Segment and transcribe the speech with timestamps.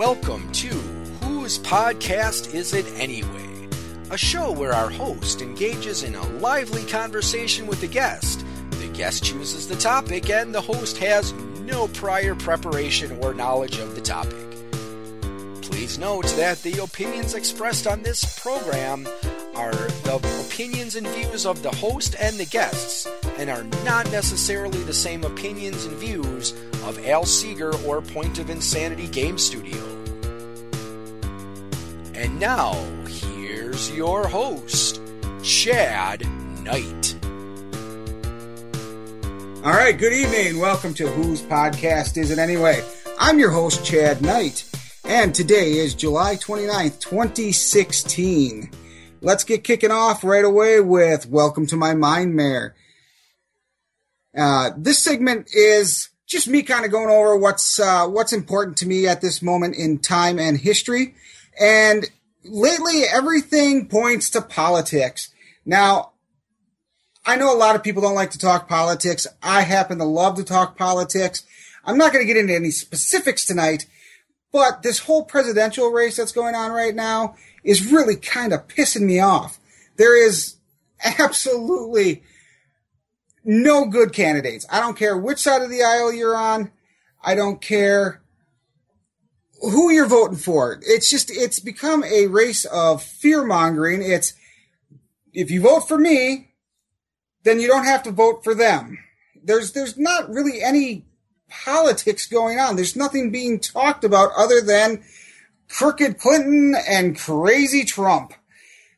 [0.00, 0.68] Welcome to
[1.26, 3.68] Whose Podcast Is It Anyway?
[4.10, 8.42] A show where our host engages in a lively conversation with the guest.
[8.70, 13.94] The guest chooses the topic, and the host has no prior preparation or knowledge of
[13.94, 14.38] the topic.
[15.60, 19.06] Please note that the opinions expressed on this program
[19.54, 24.82] are the opinions and views of the host and the guests, and are not necessarily
[24.84, 26.52] the same opinions and views
[26.84, 29.89] of Al Seeger or Point of Insanity Game Studio.
[32.20, 32.74] And now,
[33.06, 35.00] here's your host,
[35.42, 36.20] Chad
[36.62, 37.16] Knight.
[39.64, 40.58] All right, good evening.
[40.58, 42.84] Welcome to Whose Podcast Is It Anyway?
[43.18, 44.70] I'm your host, Chad Knight,
[45.02, 48.70] and today is July 29th, 2016.
[49.22, 52.76] Let's get kicking off right away with Welcome to My Mind Mare.
[54.36, 58.86] Uh, this segment is just me kind of going over what's uh, what's important to
[58.86, 61.14] me at this moment in time and history.
[61.60, 62.10] And
[62.42, 65.28] lately, everything points to politics.
[65.66, 66.12] Now,
[67.24, 69.26] I know a lot of people don't like to talk politics.
[69.42, 71.44] I happen to love to talk politics.
[71.84, 73.86] I'm not going to get into any specifics tonight,
[74.52, 79.02] but this whole presidential race that's going on right now is really kind of pissing
[79.02, 79.58] me off.
[79.96, 80.56] There is
[81.18, 82.22] absolutely
[83.44, 84.66] no good candidates.
[84.70, 86.70] I don't care which side of the aisle you're on.
[87.22, 88.22] I don't care
[89.60, 90.80] who you're voting for.
[90.82, 94.02] It's just, it's become a race of fear mongering.
[94.02, 94.34] It's,
[95.32, 96.52] if you vote for me,
[97.44, 98.98] then you don't have to vote for them.
[99.42, 101.06] There's, there's not really any
[101.48, 102.76] politics going on.
[102.76, 105.02] There's nothing being talked about other than
[105.68, 108.34] crooked Clinton and crazy Trump.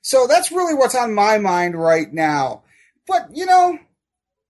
[0.00, 2.62] So that's really what's on my mind right now.
[3.06, 3.78] But, you know,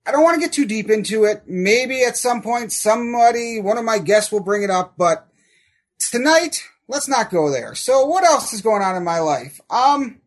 [0.06, 1.42] I don't want to get too deep into it.
[1.46, 5.28] Maybe at some point somebody, one of my guests will bring it up, but
[6.10, 7.74] tonight, let's not go there.
[7.74, 9.60] So what else is going on in my life?
[9.70, 10.20] Um,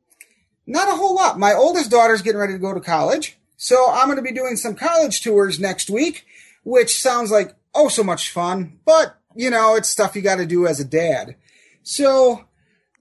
[0.68, 1.40] not a whole lot.
[1.40, 3.38] My oldest daughter's getting ready to go to college.
[3.58, 6.25] So I'm going to be doing some college tours next week,
[6.63, 10.46] which sounds like oh so much fun, but you know, it's stuff you got to
[10.46, 11.36] do as a dad.
[11.84, 12.46] So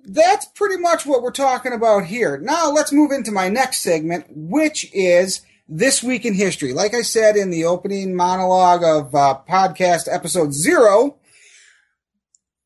[0.04, 2.36] that's pretty much what we're talking about here.
[2.36, 6.72] Now let's move into my next segment, which is this week in history.
[6.72, 11.16] Like I said in the opening monologue of uh, podcast episode zero,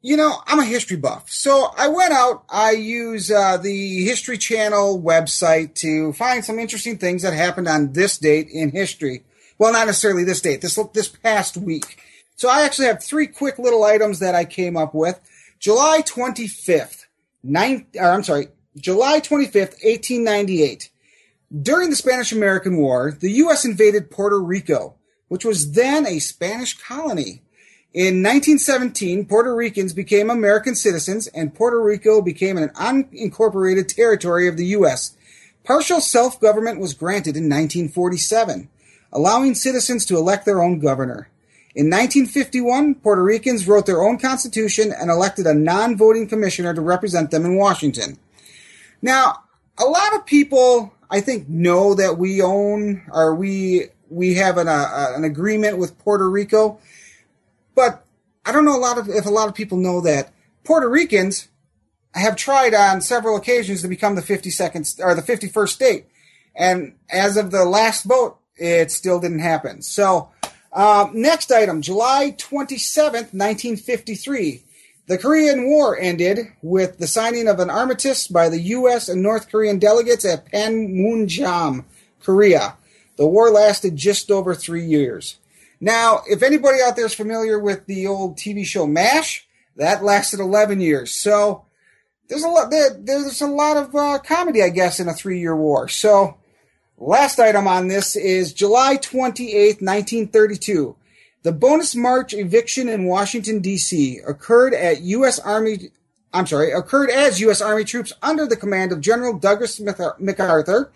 [0.00, 1.28] you know, I'm a history buff.
[1.28, 6.98] So I went out, I use uh, the History Channel website to find some interesting
[6.98, 9.24] things that happened on this date in history.
[9.58, 11.98] Well, not necessarily this date, this, this past week.
[12.36, 15.20] So I actually have three quick little items that I came up with.
[15.58, 17.06] July 25th,
[17.42, 20.90] nine, I'm sorry, July 25th, 1898.
[21.62, 23.64] During the Spanish American War, the U.S.
[23.64, 24.94] invaded Puerto Rico,
[25.26, 27.42] which was then a Spanish colony.
[27.94, 34.58] In 1917, Puerto Ricans became American citizens and Puerto Rico became an unincorporated territory of
[34.58, 35.16] the U.S.
[35.64, 38.68] Partial self government was granted in 1947,
[39.10, 41.30] allowing citizens to elect their own governor.
[41.74, 46.82] In 1951, Puerto Ricans wrote their own constitution and elected a non voting commissioner to
[46.82, 48.18] represent them in Washington.
[49.00, 49.44] Now,
[49.78, 54.68] a lot of people, I think, know that we own or we we have an,
[54.68, 56.78] uh, an agreement with Puerto Rico,
[57.78, 58.04] but
[58.44, 60.32] I don't know a lot of if a lot of people know that
[60.64, 61.46] Puerto Ricans
[62.12, 66.06] have tried on several occasions to become the 52nd or the 51st state,
[66.56, 69.80] and as of the last vote, it still didn't happen.
[69.82, 70.30] So
[70.72, 74.64] uh, next item, July 27th, 1953.
[75.06, 79.08] The Korean War ended with the signing of an armistice by the U.S.
[79.08, 81.84] and North Korean delegates at Panmunjom,
[82.20, 82.74] Korea.
[83.16, 85.36] The war lasted just over three years.
[85.80, 89.46] Now, if anybody out there is familiar with the old TV show MASH,
[89.76, 91.12] that lasted 11 years.
[91.12, 91.64] So
[92.28, 95.40] there's a lot, there, there's a lot of uh, comedy, I guess, in a three
[95.40, 95.88] year war.
[95.88, 96.38] So
[97.00, 100.96] Last item on this is July 28, 1932.
[101.44, 104.18] The bonus March eviction in Washington, D.C.
[104.26, 105.38] occurred at U.S.
[105.38, 105.90] Army,
[106.32, 107.60] I'm sorry, occurred as U.S.
[107.60, 109.80] Army troops under the command of General Douglas
[110.18, 110.90] MacArthur,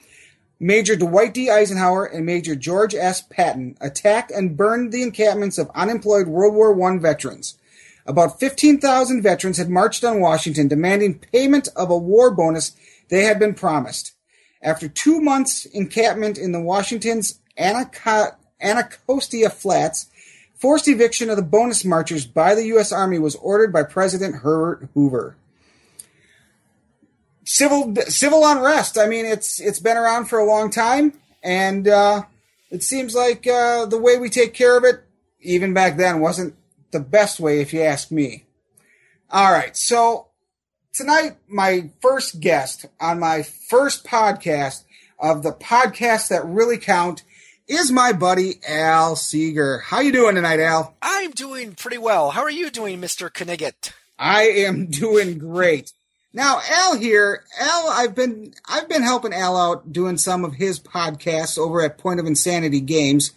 [0.62, 1.50] Major Dwight D.
[1.50, 3.20] Eisenhower, and Major George S.
[3.20, 7.58] Patton attacked and burned the encampments of unemployed World War I veterans.
[8.06, 12.76] About 15,000 veterans had marched on Washington demanding payment of a war bonus
[13.08, 14.12] they had been promised.
[14.62, 20.06] After two months encampment in the Washington's Anacostia Flats,
[20.54, 22.92] forced eviction of the bonus marchers by the U.S.
[22.92, 25.36] Army was ordered by President Herbert Hoover.
[27.44, 28.98] Civil civil unrest.
[28.98, 32.22] I mean, it's it's been around for a long time, and uh,
[32.70, 35.02] it seems like uh, the way we take care of it,
[35.40, 36.54] even back then, wasn't
[36.92, 38.44] the best way, if you ask me.
[39.30, 39.76] All right.
[39.76, 40.28] So
[40.92, 44.84] tonight, my first guest on my first podcast
[45.18, 47.24] of the podcasts that really count
[47.66, 49.78] is my buddy Al Seeger.
[49.78, 50.94] How you doing tonight, Al?
[51.00, 52.30] I'm doing pretty well.
[52.30, 53.30] How are you doing, Mr.
[53.30, 53.92] Knigget?
[54.18, 55.92] I am doing great.
[56.34, 60.80] Now, Al here, Al, I've been I've been helping Al out doing some of his
[60.80, 63.32] podcasts over at Point of Insanity Games.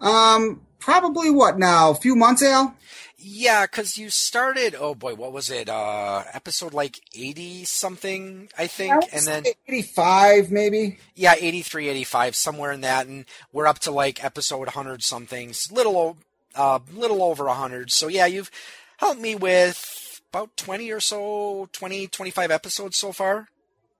[0.00, 1.90] Um, probably what now?
[1.90, 2.76] A few months, Al?
[3.18, 4.76] Yeah, because you started.
[4.78, 5.68] Oh boy, what was it?
[5.68, 10.98] Uh, episode like eighty something, I think, and then eighty-five, maybe.
[11.16, 16.18] Yeah, 83, 85, somewhere in that, and we're up to like episode hundred something, little,
[16.54, 17.90] uh, little over hundred.
[17.90, 18.52] So yeah, you've
[18.98, 20.05] helped me with
[20.36, 23.48] about twenty or so, 20, 25 episodes so far.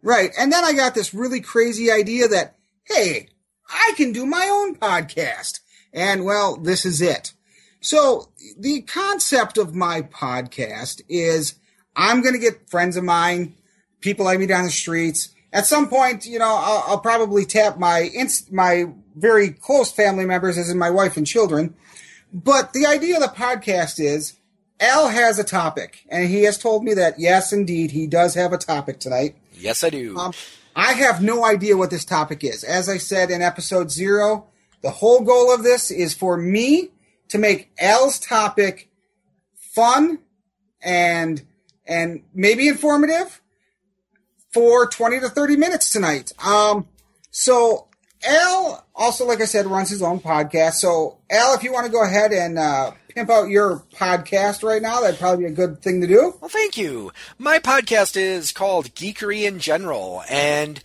[0.02, 3.28] Right, and then I got this really crazy idea that hey,
[3.68, 5.60] I can do my own podcast,
[5.94, 7.32] and well, this is it.
[7.80, 8.28] So
[8.58, 11.54] the concept of my podcast is
[11.96, 13.54] I'm going to get friends of mine,
[14.00, 15.30] people I meet on the streets.
[15.52, 18.84] At some point, you know, I'll, I'll probably tap my inst- my
[19.14, 21.74] very close family members, as in my wife and children.
[22.30, 24.34] But the idea of the podcast is
[24.80, 28.52] Al has a topic, and he has told me that yes, indeed, he does have
[28.52, 29.36] a topic tonight.
[29.54, 30.16] Yes, I do.
[30.16, 30.32] Um,
[30.74, 32.62] I have no idea what this topic is.
[32.62, 34.46] As I said in episode zero,
[34.82, 36.90] the whole goal of this is for me
[37.28, 38.90] to make Al's topic
[39.56, 40.18] fun
[40.82, 41.42] and
[41.86, 43.40] and maybe informative
[44.52, 46.32] for 20 to 30 minutes tonight.
[46.44, 46.88] Um,
[47.30, 47.85] so
[48.24, 50.74] Al also, like I said, runs his own podcast.
[50.74, 54.82] So Al, if you want to go ahead and uh, pimp out your podcast right
[54.82, 56.34] now, that'd probably be a good thing to do.
[56.40, 57.12] Well, thank you.
[57.38, 60.82] My podcast is called Geekery in General, and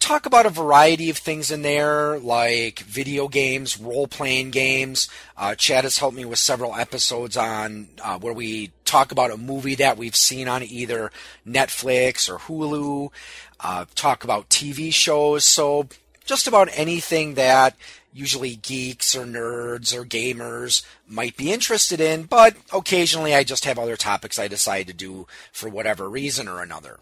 [0.00, 5.08] talk about a variety of things in there, like video games, role playing games.
[5.36, 9.36] Uh, Chad has helped me with several episodes on uh, where we talk about a
[9.36, 11.12] movie that we've seen on either
[11.46, 13.12] Netflix or Hulu,
[13.60, 15.44] uh, talk about TV shows.
[15.44, 15.88] So,
[16.30, 17.74] just about anything that
[18.12, 23.80] usually geeks or nerds or gamers might be interested in, but occasionally I just have
[23.80, 27.00] other topics I decide to do for whatever reason or another.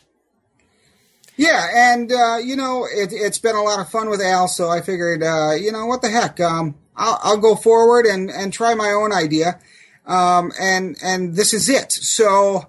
[1.36, 4.70] Yeah, and uh, you know it, has been a lot of fun with Al, so
[4.70, 8.50] I figured, uh, you know, what the heck, um, I'll, I'll, go forward and, and
[8.50, 9.60] try my own idea,
[10.06, 11.92] um, and and this is it.
[11.92, 12.68] So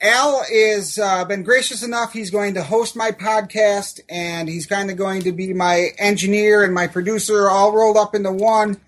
[0.00, 4.90] Al is uh, been gracious enough; he's going to host my podcast, and he's kind
[4.90, 8.80] of going to be my engineer and my producer, all rolled up into one.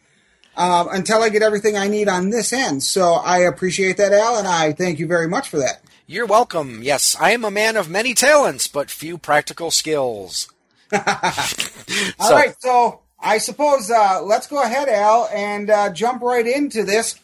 [0.57, 2.83] Um, until I get everything I need on this end.
[2.83, 5.81] So I appreciate that, Al, and I thank you very much for that.
[6.07, 6.83] You're welcome.
[6.83, 10.53] Yes, I am a man of many talents, but few practical skills.
[10.93, 16.47] All so, right, so I suppose uh, let's go ahead, Al, and uh, jump right
[16.47, 17.15] into this.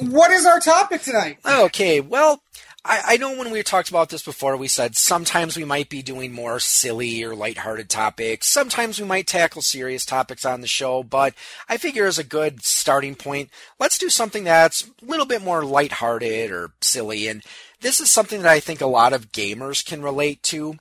[0.00, 1.38] What is our topic tonight?
[1.44, 2.40] Okay, well,
[2.88, 6.02] I, I, know when we talked about this before, we said sometimes we might be
[6.02, 8.46] doing more silly or lighthearted topics.
[8.46, 11.34] Sometimes we might tackle serious topics on the show, but
[11.68, 13.50] I figure as a good starting point,
[13.80, 17.26] let's do something that's a little bit more lighthearted or silly.
[17.26, 17.42] And
[17.80, 20.76] this is something that I think a lot of gamers can relate to.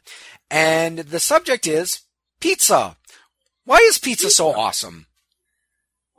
[0.52, 2.02] And the subject is
[2.40, 2.98] pizza.
[3.66, 5.08] Why is pizza so awesome?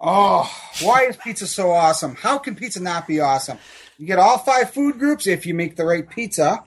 [0.01, 2.17] Oh, why is pizza so awesome?
[2.17, 3.59] How can pizza not be awesome?
[3.99, 6.65] You get all five food groups if you make the right pizza.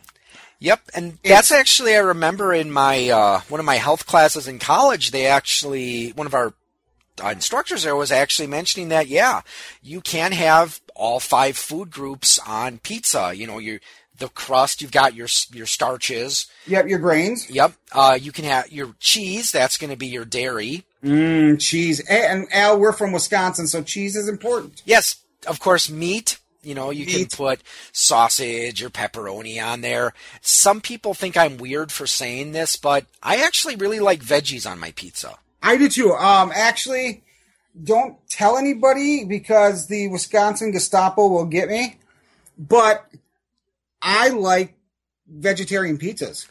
[0.60, 4.60] Yep, and that's actually I remember in my uh, one of my health classes in
[4.60, 5.12] college.
[5.12, 6.54] They actually one of our
[7.32, 9.42] instructors there was actually mentioning that yeah,
[9.82, 13.34] you can have all five food groups on pizza.
[13.34, 13.80] You know, you
[14.18, 14.82] the crust.
[14.82, 16.48] You've got your your starches.
[16.68, 17.50] Yep, your grains.
[17.50, 17.74] Yep.
[17.92, 19.52] Uh, you can have your cheese.
[19.52, 20.84] That's going to be your dairy.
[21.04, 22.02] Mmm, cheese.
[22.10, 24.82] And Al, we're from Wisconsin, so cheese is important.
[24.86, 25.16] Yes,
[25.48, 25.90] of course.
[25.90, 26.38] Meat.
[26.62, 27.62] You know, you can put
[27.94, 30.14] sausage or pepperoni on there.
[30.42, 34.78] Some people think I'm weird for saying this, but I actually really like veggies on
[34.80, 35.36] my pizza.
[35.64, 36.14] I do too.
[36.14, 37.24] Um, actually,
[37.82, 41.98] don't tell anybody because the Wisconsin Gestapo will get me.
[42.58, 43.10] But
[44.02, 44.76] I like
[45.28, 46.48] vegetarian pizzas.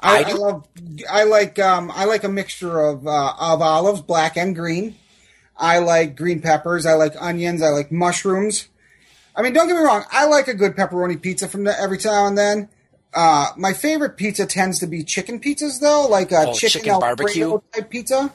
[0.00, 0.68] I, I, I love.
[1.10, 1.58] I like.
[1.58, 4.96] Um, I like a mixture of uh, of olives, black and green.
[5.56, 6.86] I like green peppers.
[6.86, 7.62] I like onions.
[7.62, 8.68] I like mushrooms.
[9.34, 10.04] I mean, don't get me wrong.
[10.10, 12.68] I like a good pepperoni pizza from the, every now and then.
[13.14, 17.00] Uh, my favorite pizza tends to be chicken pizzas, though, like a oh, chicken, chicken
[17.00, 18.32] barbecue type pizza.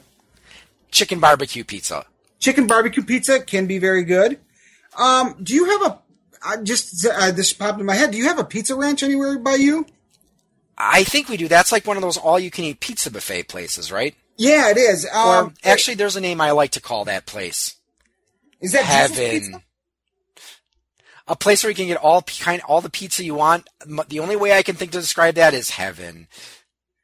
[0.91, 2.05] Chicken barbecue pizza.
[2.39, 4.39] Chicken barbecue pizza can be very good.
[4.97, 5.99] Um, do you have a
[6.43, 8.11] I just uh, this popped in my head.
[8.11, 9.85] Do you have a pizza ranch anywhere by you?
[10.77, 11.47] I think we do.
[11.47, 14.13] That's like one of those all-you-can-eat pizza buffet places, right?
[14.37, 15.07] Yeah, it is.
[15.11, 17.75] Um, or actually, there's a name I like to call that place.
[18.61, 19.63] Is that Heaven?
[21.27, 23.67] A place where you can get all kind all the pizza you want.
[24.07, 26.27] The only way I can think to describe that is heaven.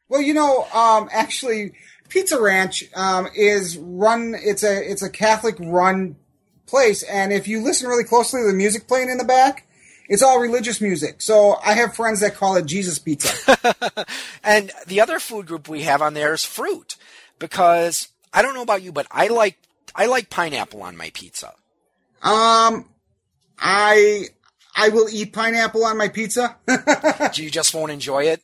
[0.10, 1.74] Well, you know, um, actually,
[2.10, 4.36] Pizza Ranch um, is run.
[4.38, 6.16] It's a it's a Catholic run
[6.68, 9.68] place, and if you listen really closely to the music playing in the back,
[10.08, 11.22] it's all religious music.
[11.22, 13.58] So I have friends that call it Jesus Pizza.
[14.44, 16.96] and the other food group we have on there is fruit,
[17.40, 19.58] because I don't know about you, but I like
[19.96, 21.54] I like pineapple on my pizza.
[22.22, 22.86] Um,
[23.60, 24.26] I
[24.76, 26.58] I will eat pineapple on my pizza.
[27.36, 28.42] you just won't enjoy it?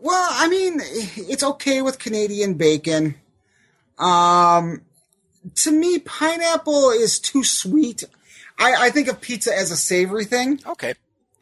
[0.00, 3.16] Well, I mean, it's okay with Canadian bacon.
[3.98, 4.82] Um,
[5.56, 8.04] to me, pineapple is too sweet.
[8.58, 10.60] I, I think of pizza as a savory thing.
[10.66, 10.94] Okay.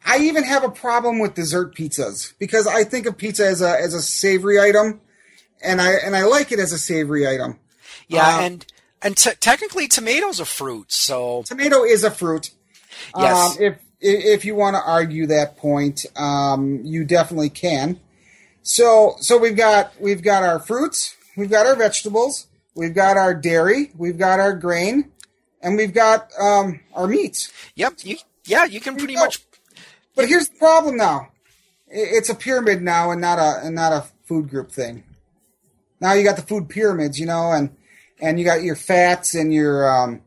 [0.05, 3.69] I even have a problem with dessert pizzas because I think of pizza as a
[3.79, 5.01] as a savory item,
[5.61, 7.59] and I and I like it as a savory item.
[8.07, 8.65] Yeah, um, and
[9.01, 12.51] and t- technically, tomatoes are fruit, so tomato is a fruit.
[13.17, 13.57] Yes.
[13.57, 17.99] Um, if if you want to argue that point, um, you definitely can.
[18.61, 23.33] So so we've got we've got our fruits, we've got our vegetables, we've got our
[23.33, 25.11] dairy, we've got our grain,
[25.61, 27.51] and we've got um, our meats.
[27.75, 27.93] Yep.
[28.03, 29.43] You, yeah, you can pretty much.
[30.15, 31.29] But here's the problem now.
[31.87, 35.03] It's a pyramid now, and not a and not a food group thing.
[35.99, 37.75] Now you got the food pyramids, you know, and
[38.19, 40.21] and you got your fats and your um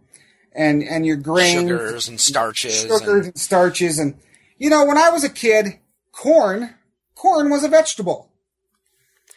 [0.53, 4.15] and and your grains, sugars and starches, sugars and, and starches, and
[4.59, 5.79] you know, when I was a kid,
[6.13, 6.75] corn
[7.15, 8.31] corn was a vegetable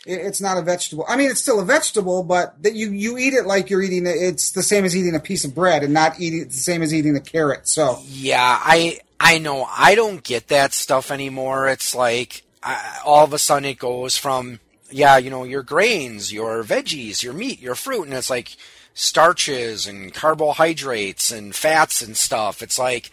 [0.05, 1.05] it's not a vegetable.
[1.07, 4.05] I mean, it's still a vegetable, but that you you eat it like you're eating.
[4.05, 4.15] it.
[4.17, 6.93] It's the same as eating a piece of bread, and not eating the same as
[6.93, 7.67] eating a carrot.
[7.67, 11.69] So yeah, I I know I don't get that stuff anymore.
[11.69, 14.59] It's like I, all of a sudden it goes from
[14.91, 18.55] yeah, you know, your grains, your veggies, your meat, your fruit, and it's like
[18.93, 22.61] starches and carbohydrates and fats and stuff.
[22.61, 23.11] It's like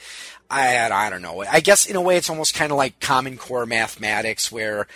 [0.51, 1.43] I I don't know.
[1.43, 4.87] I guess in a way it's almost kind of like common core mathematics where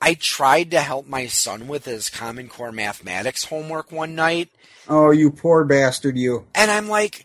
[0.00, 4.50] I tried to help my son with his Common Core mathematics homework one night.
[4.88, 6.46] Oh, you poor bastard, you.
[6.54, 7.24] And I'm like,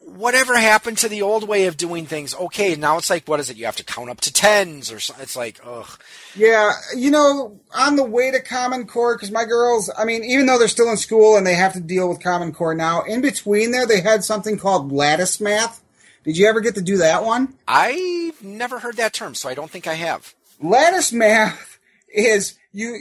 [0.00, 2.34] whatever happened to the old way of doing things?
[2.34, 3.56] Okay, now it's like, what is it?
[3.56, 5.22] You have to count up to tens or something.
[5.22, 5.98] It's like, ugh.
[6.34, 10.46] Yeah, you know, on the way to Common Core, because my girls, I mean, even
[10.46, 13.20] though they're still in school and they have to deal with Common Core now, in
[13.20, 15.82] between there, they had something called lattice math.
[16.24, 17.54] Did you ever get to do that one?
[17.66, 20.34] I've never heard that term, so I don't think I have.
[20.60, 21.78] Lattice math
[22.12, 22.98] is you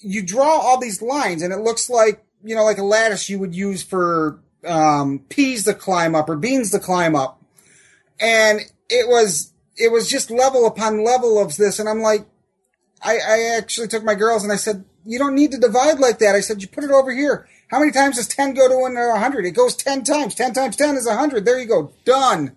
[0.00, 3.38] you draw all these lines and it looks like you know like a lattice you
[3.38, 7.42] would use for um, peas to climb up or beans to climb up.
[8.20, 11.78] And it was it was just level upon level of this.
[11.78, 12.26] And i'm like
[13.02, 16.18] I, I actually took my girls and i said you don't need to divide like
[16.20, 16.34] that.
[16.34, 17.46] I said you put it over here.
[17.68, 20.34] How many times does 10 go to 100 it goes 10 times.
[20.34, 21.92] 10 times 10 is 100 there you go.
[22.04, 22.56] Done.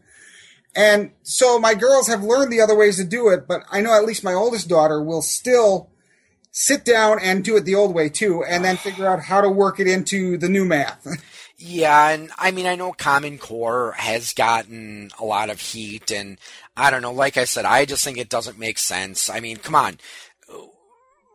[0.76, 3.98] And so my girls have learned the other ways to do it, but I know
[3.98, 5.90] at least my oldest daughter will still
[6.52, 9.50] sit down and do it the old way too, and then figure out how to
[9.50, 11.06] work it into the new math.
[11.58, 16.38] yeah, and I mean, I know Common Core has gotten a lot of heat, and
[16.76, 19.28] I don't know, like I said, I just think it doesn't make sense.
[19.30, 19.98] I mean, come on.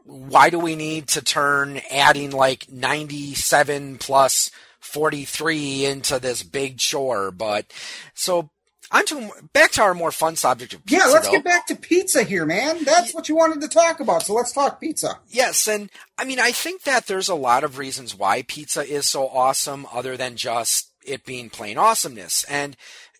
[0.05, 4.51] Why do we need to turn adding like 97 plus
[4.81, 7.33] 43 into this big chore?
[7.33, 7.73] But
[8.15, 8.51] so
[8.93, 11.07] on to back to our more fun subject of pizza.
[11.07, 11.33] Yeah, let's though.
[11.33, 12.85] get back to pizza here, man.
[12.85, 15.19] That's what you wanted to talk about, so let's talk pizza.
[15.29, 19.09] Yes, and I mean, I think that there's a lot of reasons why pizza is
[19.09, 22.45] so awesome, other than just it being plain awesomeness.
[22.45, 22.77] And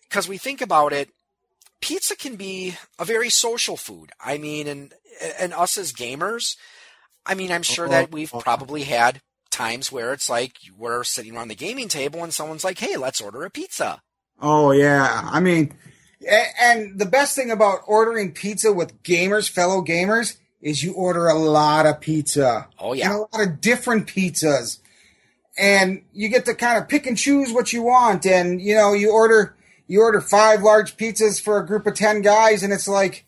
[0.07, 1.09] because we think about it,
[1.81, 4.11] pizza can be a very social food.
[4.23, 4.93] I mean, and
[5.39, 6.55] and us as gamers,
[7.25, 11.47] I mean, I'm sure that we've probably had times where it's like we're sitting around
[11.47, 14.01] the gaming table and someone's like, "Hey, let's order a pizza."
[14.41, 15.73] Oh yeah, I mean,
[16.59, 21.37] and the best thing about ordering pizza with gamers, fellow gamers, is you order a
[21.37, 22.67] lot of pizza.
[22.79, 24.79] Oh yeah, and a lot of different pizzas,
[25.57, 28.25] and you get to kind of pick and choose what you want.
[28.25, 29.55] And you know, you order
[29.87, 33.25] you order five large pizzas for a group of ten guys, and it's like,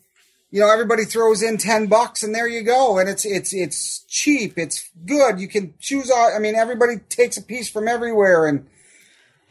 [0.51, 2.97] you know, everybody throws in ten bucks, and there you go.
[2.97, 5.39] And it's it's it's cheap, it's good.
[5.39, 6.09] You can choose.
[6.09, 8.67] All, I mean, everybody takes a piece from everywhere, and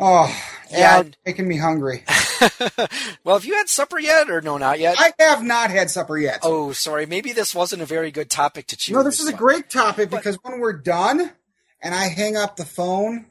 [0.00, 0.28] Oh,
[0.70, 2.04] yeah, making me hungry.
[3.24, 4.96] well, have you had supper yet, or no, not yet?
[4.98, 6.40] I have not had supper yet.
[6.42, 7.06] Oh, sorry.
[7.06, 8.94] Maybe this wasn't a very good topic to choose.
[8.94, 9.34] No, this is one.
[9.34, 11.30] a great topic but, because when we're done
[11.80, 13.26] and I hang up the phone,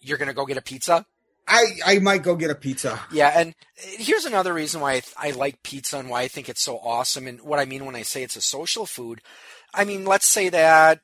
[0.00, 1.04] you're gonna go get a pizza.
[1.46, 3.00] I, I might go get a pizza.
[3.12, 6.62] Yeah, and here's another reason why I, I like pizza and why I think it's
[6.62, 7.26] so awesome.
[7.26, 9.20] And what I mean when I say it's a social food,
[9.74, 11.00] I mean let's say that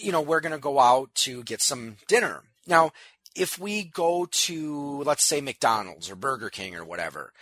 [0.00, 2.42] you know we're gonna go out to get some dinner.
[2.66, 2.92] Now,
[3.38, 7.32] if we go to, let's say, McDonald's or Burger King or whatever,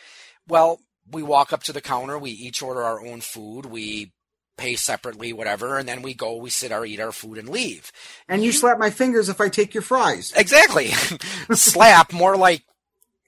[0.47, 4.13] well, we walk up to the counter, we each order our own food, we
[4.57, 7.93] pay separately, whatever, and then we go, we sit our eat our food and leave.
[8.29, 10.33] And you slap my fingers if I take your fries.
[10.35, 10.89] Exactly.
[11.53, 12.63] Slap, more like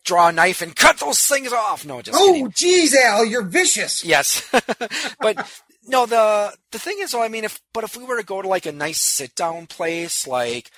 [0.05, 1.85] draw a knife and cut those things off.
[1.85, 2.47] No, just oh, kidding.
[2.47, 4.05] Oh, geez, Al, you're vicious.
[4.05, 4.49] Yes,
[5.21, 5.49] but
[5.87, 6.07] no.
[6.07, 8.49] the The thing is, though, I mean, if but if we were to go to
[8.49, 10.71] like a nice sit down place, like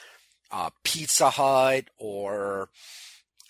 [0.51, 2.69] uh, Pizza Hut, or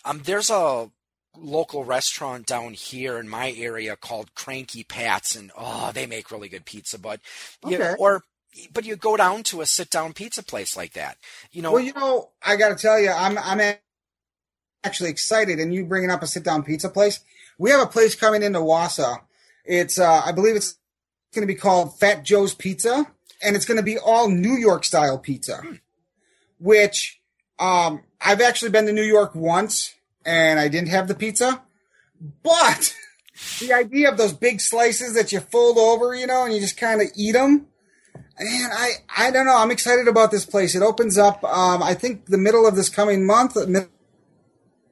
[0.05, 0.91] um, there's a
[1.37, 6.49] local restaurant down here in my area called Cranky Pat's, and oh, they make really
[6.49, 6.99] good pizza.
[6.99, 7.21] But
[7.67, 7.95] you, Okay.
[7.99, 8.25] or
[8.73, 11.17] but you go down to a sit down pizza place like that,
[11.53, 11.73] you know.
[11.73, 13.61] Well, you know, I got to tell you, I'm I'm
[14.85, 17.21] actually excited, and you bringing up a sit down pizza place.
[17.59, 19.21] We have a place coming into Wausau.
[19.65, 20.77] It's uh, I believe it's
[21.35, 23.07] going to be called Fat Joe's Pizza,
[23.43, 25.63] and it's going to be all New York style pizza.
[26.61, 27.21] Which
[27.59, 31.63] um, I've actually been to New York once, and I didn't have the pizza,
[32.43, 32.95] but
[33.61, 36.77] the idea of those big slices that you fold over, you know, and you just
[36.77, 37.67] kind of eat them.
[38.39, 39.57] Man, I, I don't know.
[39.57, 40.75] I'm excited about this place.
[40.75, 43.89] It opens up, um, I think, the middle of this coming month, middle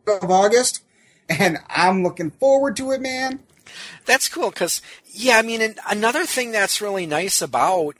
[0.07, 0.83] of August,
[1.29, 3.41] and I'm looking forward to it, man.
[4.05, 7.97] That's cool because, yeah, I mean, another thing that's really nice about,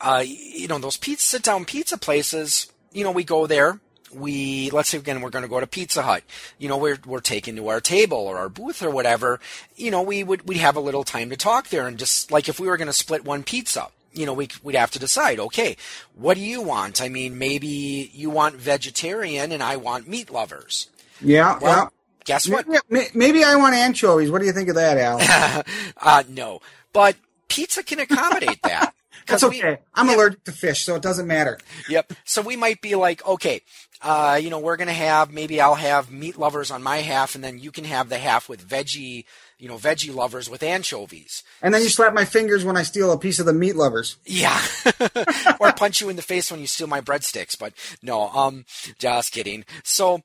[0.00, 2.70] uh, you know, those pizza sit down pizza places.
[2.92, 3.78] You know, we go there.
[4.12, 6.24] We let's say again we're going to go to Pizza Hut.
[6.58, 9.38] You know, we're we're taken to our table or our booth or whatever.
[9.76, 12.48] You know, we would we'd have a little time to talk there and just like
[12.48, 13.88] if we were going to split one pizza.
[14.12, 15.76] You know, we, we'd have to decide, okay,
[16.16, 17.00] what do you want?
[17.00, 20.88] I mean, maybe you want vegetarian and I want meat lovers.
[21.20, 21.92] Yeah, Well,
[22.24, 22.66] guess what?
[22.88, 24.30] Maybe, maybe I want anchovies.
[24.30, 25.62] What do you think of that, Al?
[25.96, 26.60] uh, no,
[26.92, 27.16] but
[27.48, 28.94] pizza can accommodate that.
[29.30, 29.78] That's 'Cause we- okay.
[29.94, 31.58] I'm yeah, allergic to fish, so it doesn't matter.
[31.88, 32.12] Yep.
[32.24, 33.62] So we might be like, okay,
[34.02, 37.44] uh, you know, we're gonna have maybe I'll have meat lovers on my half, and
[37.44, 39.24] then you can have the half with veggie,
[39.58, 41.42] you know, veggie lovers with anchovies.
[41.62, 44.16] And then you slap my fingers when I steal a piece of the meat lovers.
[44.24, 44.60] Yeah.
[45.60, 47.58] or punch you in the face when you steal my breadsticks.
[47.58, 48.64] But no, um,
[48.98, 49.64] just kidding.
[49.84, 50.22] So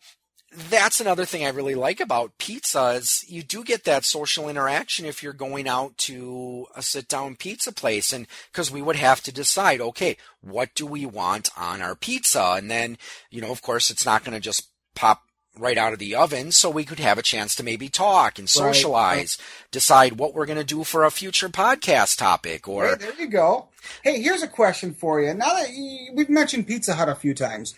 [0.70, 5.06] that's another thing I really like about pizza is you do get that social interaction
[5.06, 9.22] if you're going out to a sit down pizza place and because we would have
[9.24, 12.56] to decide, okay, what do we want on our pizza?
[12.58, 12.98] And then,
[13.30, 15.24] you know, of course it's not going to just pop
[15.58, 16.52] right out of the oven.
[16.52, 18.50] So we could have a chance to maybe talk and Right.
[18.50, 19.38] socialize,
[19.72, 23.28] decide what we're going to do for a future podcast topic or Hey, there you
[23.28, 23.70] go.
[24.04, 25.34] Hey, here's a question for you.
[25.34, 27.76] Now that you, we've mentioned Pizza Hut a few times,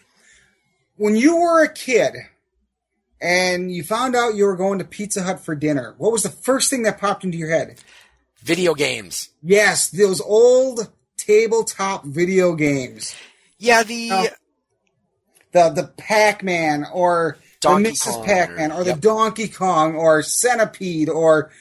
[0.95, 2.15] when you were a kid
[3.21, 6.29] and you found out you were going to Pizza Hut for dinner, what was the
[6.29, 7.79] first thing that popped into your head?
[8.43, 9.29] video games.
[9.43, 13.13] Yes, those old tabletop video games.
[13.57, 14.27] Yeah, the Oh.
[15.51, 18.03] The the Pac-Man or Donkey the Mrs.
[18.13, 18.99] Kong Pac-Man or- or the yep.
[19.01, 21.51] Donkey Kong or Centipede or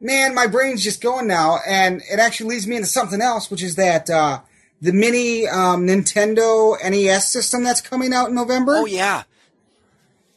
[0.00, 3.62] man, my brain's just going now, and it actually leads me into something else, which
[3.62, 4.40] is that uh,
[4.80, 8.76] the mini um, Nintendo NES system that's coming out in November.
[8.76, 9.24] oh yeah,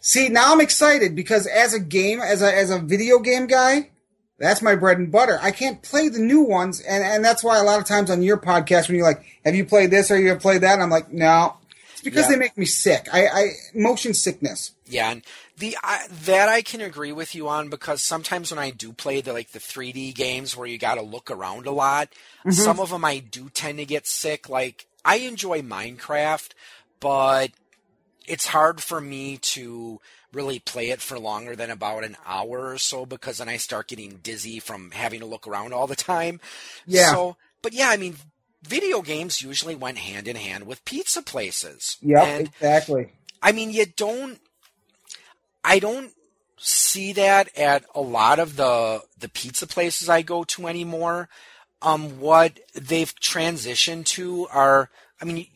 [0.06, 3.92] See, now I'm excited because as a game, as a as a video game guy,
[4.38, 5.40] that's my bread and butter.
[5.42, 8.22] I can't play the new ones, and and that's why a lot of times on
[8.22, 10.84] your podcast when you're like, "Have you played this or you have played that?" And
[10.84, 11.56] I'm like, "No."
[11.94, 12.32] It's because Yeah.
[12.32, 13.08] they make me sick.
[13.14, 14.72] I, I motion sickness.
[14.86, 15.22] yeah, and
[15.58, 19.22] the I that I can agree with you on because sometimes when I do play
[19.22, 22.52] the like the 3D games where you got to look around a lot, mm-hmm.
[22.52, 24.50] some of them I do tend to get sick.
[24.50, 26.50] Like I enjoy Minecraft,
[27.00, 27.52] but
[28.28, 30.00] it's hard for me to
[30.32, 33.88] really play it for longer than about an hour or so because then I start
[33.88, 36.40] getting dizzy from having to look around all the time.
[36.86, 37.12] Yeah.
[37.12, 38.16] So, but yeah, I mean,
[38.64, 41.98] video games usually went hand in hand with pizza places.
[42.02, 43.12] Yeah, exactly.
[43.42, 44.40] I mean, you don't.
[45.64, 46.12] I don't
[46.58, 51.30] see that at a lot of the the pizza places I go to anymore.
[51.82, 54.90] Um, what they've transitioned to are,
[55.22, 55.48] I mean,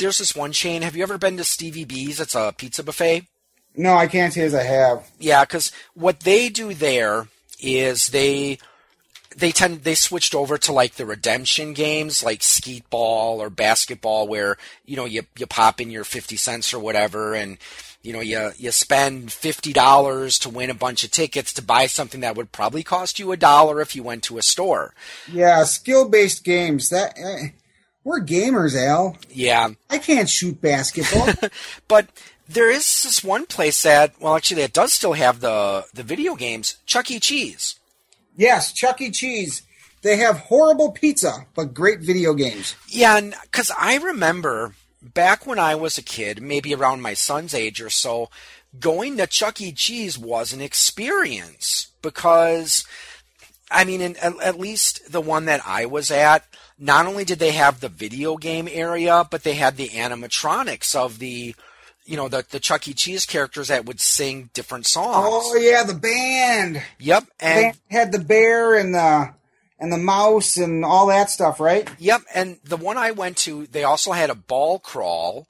[0.00, 0.82] there's this one chain.
[0.82, 2.18] Have you ever been to Stevie B's?
[2.20, 3.26] It's a pizza buffet.
[3.76, 5.08] No, I can't say as I have.
[5.18, 7.28] Yeah, because what they do there
[7.60, 8.58] is they
[9.36, 14.56] they tend they switched over to like the redemption games like Skee-Ball or basketball where
[14.84, 17.58] you know you you pop in your 50 cents or whatever and
[18.02, 22.20] you know you you spend $50 to win a bunch of tickets to buy something
[22.22, 24.94] that would probably cost you a dollar if you went to a store.
[25.30, 26.88] Yeah, skill based games.
[26.88, 27.50] That eh,
[28.04, 29.16] we're gamers, Al.
[29.30, 29.68] Yeah.
[29.88, 31.28] I can't shoot basketball.
[31.88, 32.08] But
[32.48, 36.34] there is this one place that well actually that does still have the the video
[36.34, 37.20] games, Chuck E.
[37.20, 37.76] Cheese.
[38.36, 39.10] yes, Chuck E.
[39.10, 39.62] Cheese.
[40.02, 42.74] They have horrible pizza, but great video games.
[42.88, 47.80] Yeah, because I remember back when I was a kid, maybe around my son's age
[47.82, 48.30] or so,
[48.78, 49.72] going to Chuck E.
[49.72, 52.84] Cheese was an experience because
[53.70, 56.44] I mean, in, at, at least the one that I was at,
[56.80, 61.18] not only did they have the video game area, but they had the animatronics of
[61.18, 61.54] the,
[62.06, 62.94] you know, the, the Chuck E.
[62.94, 65.26] Cheese characters that would sing different songs.
[65.30, 66.82] Oh yeah, the band.
[66.98, 69.34] Yep, and Band had the bear and the
[69.78, 71.88] and the mouse and all that stuff, right?
[71.98, 75.46] Yep, and the one I went to, they also had a ball crawl,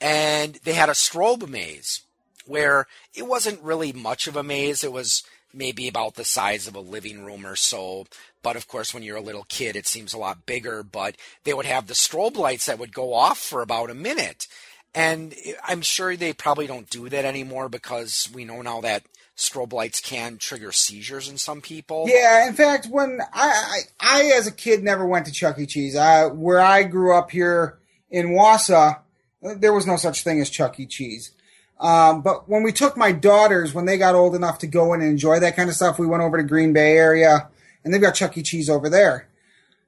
[0.00, 2.02] and they had a strobe maze,
[2.46, 4.82] where it wasn't really much of a maze.
[4.82, 8.06] It was maybe about the size of a living room or so.
[8.42, 10.82] But of course, when you're a little kid, it seems a lot bigger.
[10.82, 14.46] But they would have the strobe lights that would go off for about a minute.
[14.94, 15.34] And
[15.64, 19.04] I'm sure they probably don't do that anymore because we know now that
[19.36, 22.06] strobe lights can trigger seizures in some people.
[22.08, 25.66] Yeah, in fact, when I, I, I as a kid never went to Chuck E.
[25.66, 25.96] Cheese.
[25.96, 27.78] I, where I grew up here
[28.10, 28.98] in Wausau,
[29.42, 30.86] there was no such thing as Chuck E.
[30.86, 31.32] Cheese.
[31.80, 35.00] Um, but when we took my daughters, when they got old enough to go in
[35.00, 37.48] and enjoy that kind of stuff, we went over to Green Bay area,
[37.82, 38.42] and they've got Chuck E.
[38.42, 39.26] Cheese over there.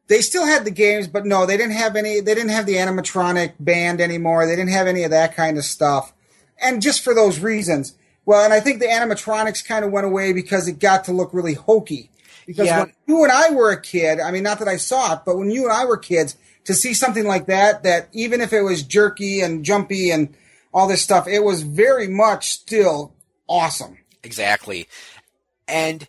[0.08, 2.20] They still had the games, but no, they didn't have any.
[2.20, 4.46] They didn't have the animatronic band anymore.
[4.46, 6.12] They didn't have any of that kind of stuff,
[6.60, 7.94] and just for those reasons.
[8.24, 11.34] Well, and I think the animatronics kind of went away because it got to look
[11.34, 12.08] really hokey.
[12.46, 12.80] Because Yeah.
[12.80, 15.36] when you and I were a kid, I mean, not that I saw it, but
[15.36, 18.62] when you and I were kids, to see something like that, that even if it
[18.62, 20.32] was jerky and jumpy and
[20.72, 23.14] all this stuff, it was very much still
[23.48, 23.98] awesome.
[24.22, 24.88] Exactly.
[25.68, 26.08] And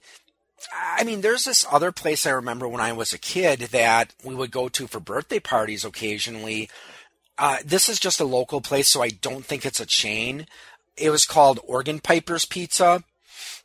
[0.73, 4.36] I mean, there's this other place I remember when I was a kid that we
[4.36, 6.69] would go to for birthday parties occasionally.
[7.38, 10.47] Uh, this is just a local place, so I don't think it's a chain.
[10.95, 13.04] It was called Organ Piper's Pizza.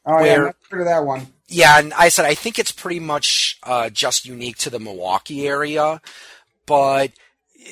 [0.07, 1.29] Oh yeah, I've heard of that one.
[1.49, 5.47] Yeah, and I said I think it's pretty much uh, just unique to the Milwaukee
[5.47, 6.01] area,
[6.67, 7.13] but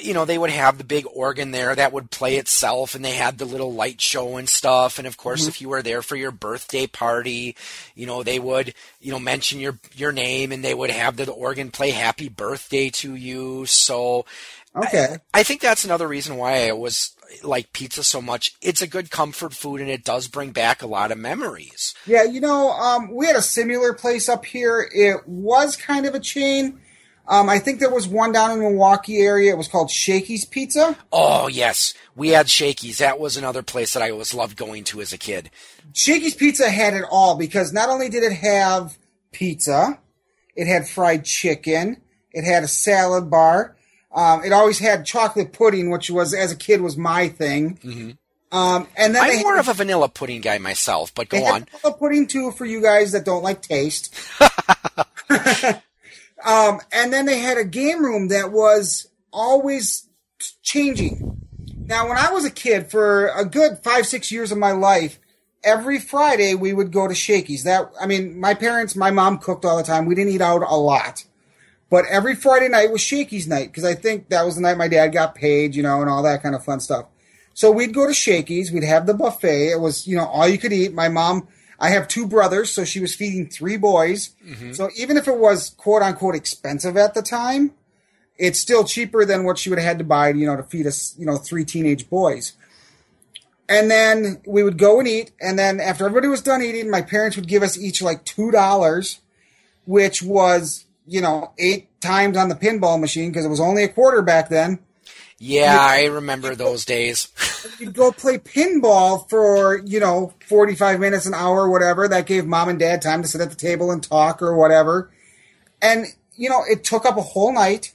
[0.00, 3.14] you know they would have the big organ there that would play itself, and they
[3.14, 4.98] had the little light show and stuff.
[4.98, 7.56] And of course, if you were there for your birthday party,
[7.94, 11.30] you know they would you know mention your your name, and they would have the
[11.30, 13.66] organ play "Happy Birthday" to you.
[13.66, 14.24] So
[14.76, 15.16] Okay.
[15.32, 18.54] I think that's another reason why I was like pizza so much.
[18.60, 21.94] It's a good comfort food, and it does bring back a lot of memories.
[22.06, 24.88] Yeah, you know, um, we had a similar place up here.
[24.94, 26.78] It was kind of a chain.
[27.28, 29.52] Um, I think there was one down in the Milwaukee area.
[29.52, 30.96] It was called Shakey's Pizza.
[31.12, 32.98] Oh yes, we had Shakey's.
[32.98, 35.50] That was another place that I always loved going to as a kid.
[35.92, 38.96] Shakey's Pizza had it all because not only did it have
[39.32, 39.98] pizza,
[40.54, 42.00] it had fried chicken,
[42.32, 43.76] it had a salad bar,
[44.14, 48.16] um, it always had chocolate pudding, which was as a kid was my thing.
[48.52, 51.66] Um, and then I'm more had, of a vanilla pudding guy myself, but go on.
[51.66, 54.14] chocolate pudding too for you guys that don't like taste.
[56.46, 60.08] um, and then they had a game room that was always
[60.62, 61.42] changing.
[61.76, 65.18] Now, when I was a kid, for a good five, six years of my life,
[65.64, 67.64] every Friday we would go to Shakey's.
[67.64, 70.06] That, I mean, my parents, my mom cooked all the time.
[70.06, 71.24] We didn't eat out a lot.
[71.90, 74.88] But every Friday night was Shakey's night because I think that was the night my
[74.88, 77.06] dad got paid, you know, and all that kind of fun stuff.
[77.54, 78.72] So we'd go to Shakey's.
[78.72, 79.70] We'd have the buffet.
[79.70, 80.92] It was, you know, all you could eat.
[80.92, 81.48] My mom,
[81.78, 84.30] I have two brothers, so she was feeding three boys.
[84.44, 84.72] Mm-hmm.
[84.72, 87.72] So even if it was quote unquote expensive at the time,
[88.38, 90.86] it's still cheaper than what she would have had to buy, you know, to feed
[90.86, 92.52] us, you know, three teenage boys.
[93.68, 95.32] And then we would go and eat.
[95.40, 99.18] And then after everybody was done eating, my parents would give us each like $2,
[99.86, 103.88] which was, you know, eight times on the pinball machine because it was only a
[103.88, 104.78] quarter back then.
[105.38, 107.28] Yeah, I remember those days.
[107.78, 112.08] You'd go play pinball for, you know, 45 minutes, an hour, whatever.
[112.08, 115.10] That gave mom and dad time to sit at the table and talk or whatever.
[115.82, 117.92] And, you know, it took up a whole night.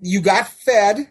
[0.00, 1.08] You got fed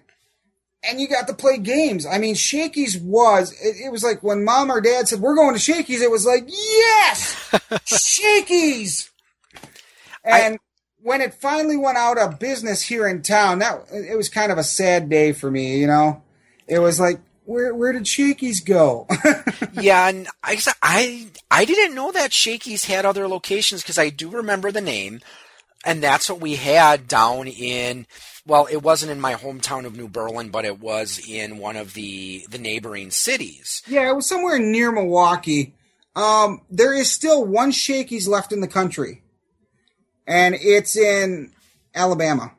[0.88, 2.06] and you got to play games.
[2.06, 5.54] I mean, Shakey's was, it, it was like when mom or dad said, we're going
[5.54, 7.60] to Shakey's, it was like, yes!
[7.86, 9.10] Shakey's!
[10.24, 10.60] And
[11.04, 14.58] when it finally went out of business here in town, that it was kind of
[14.58, 16.24] a sad day for me, you know?
[16.68, 19.06] It was like, where where did Shakey's go?
[19.74, 24.30] yeah, and I I I didn't know that Shakey's had other locations because I do
[24.30, 25.20] remember the name,
[25.84, 28.08] and that's what we had down in.
[28.46, 31.94] Well, it wasn't in my hometown of New Berlin, but it was in one of
[31.94, 33.82] the the neighboring cities.
[33.88, 35.74] yeah, it was somewhere near Milwaukee.
[36.16, 39.23] Um, there is still one Shakey's left in the country,
[40.28, 41.52] and it's in
[41.94, 42.52] Alabama.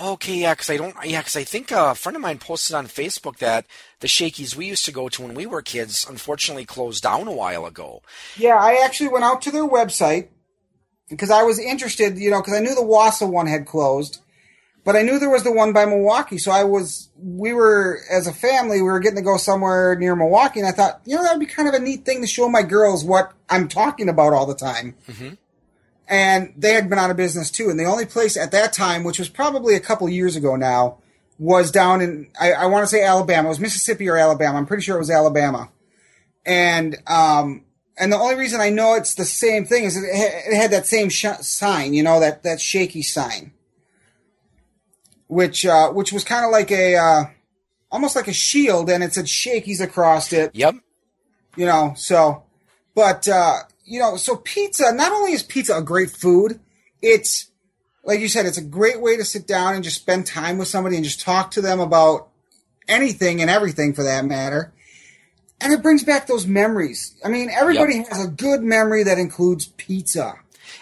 [0.00, 2.86] Okay, yeah, because I don't, yeah, because I think a friend of mine posted on
[2.86, 3.66] Facebook that
[4.00, 7.32] the Shakey's we used to go to when we were kids unfortunately closed down a
[7.32, 8.02] while ago.
[8.36, 10.28] Yeah, I actually went out to their website
[11.10, 14.22] because I was interested, you know, because I knew the Wausau one had closed,
[14.82, 16.38] but I knew there was the one by Milwaukee.
[16.38, 20.16] So I was, we were, as a family, we were getting to go somewhere near
[20.16, 22.26] Milwaukee, and I thought, you know, that would be kind of a neat thing to
[22.26, 24.96] show my girls what I'm talking about all the time.
[25.06, 25.34] Mm-hmm.
[26.12, 27.70] And they had been out of business too.
[27.70, 30.98] And the only place at that time, which was probably a couple years ago now,
[31.38, 33.48] was down in I, I want to say Alabama.
[33.48, 34.58] It was Mississippi or Alabama.
[34.58, 35.70] I'm pretty sure it was Alabama.
[36.44, 37.64] And um,
[37.96, 40.86] and the only reason I know it's the same thing is it, it had that
[40.86, 43.52] same sh- sign, you know, that that shaky sign,
[45.28, 47.24] which uh, which was kind of like a uh,
[47.90, 50.54] almost like a shield, and it said Shakey's across it.
[50.54, 50.74] Yep.
[51.56, 52.42] You know, so
[52.94, 54.92] but uh, you know, so pizza.
[54.92, 56.60] Not only is pizza a great food,
[57.00, 57.48] it's
[58.04, 60.68] like you said, it's a great way to sit down and just spend time with
[60.68, 62.28] somebody and just talk to them about
[62.88, 64.72] anything and everything for that matter.
[65.60, 67.14] And it brings back those memories.
[67.24, 68.08] I mean, everybody Yep.
[68.08, 70.34] has a good memory that includes pizza.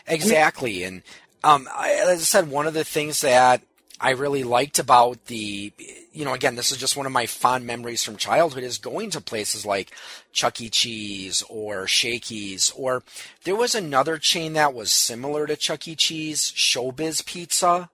[0.06, 0.84] Exactly.
[0.84, 1.02] And
[1.44, 3.60] um, I, as I said, one of the things that
[4.00, 5.72] I really liked about the,
[6.12, 9.10] you know, again, this is just one of my fond memories from childhood is going
[9.10, 9.92] to places like
[10.32, 10.68] Chuck E.
[10.68, 13.02] Cheese or Shakey's, or
[13.44, 15.94] there was another chain that was similar to Chuck E.
[15.94, 17.90] Cheese, Showbiz Pizza.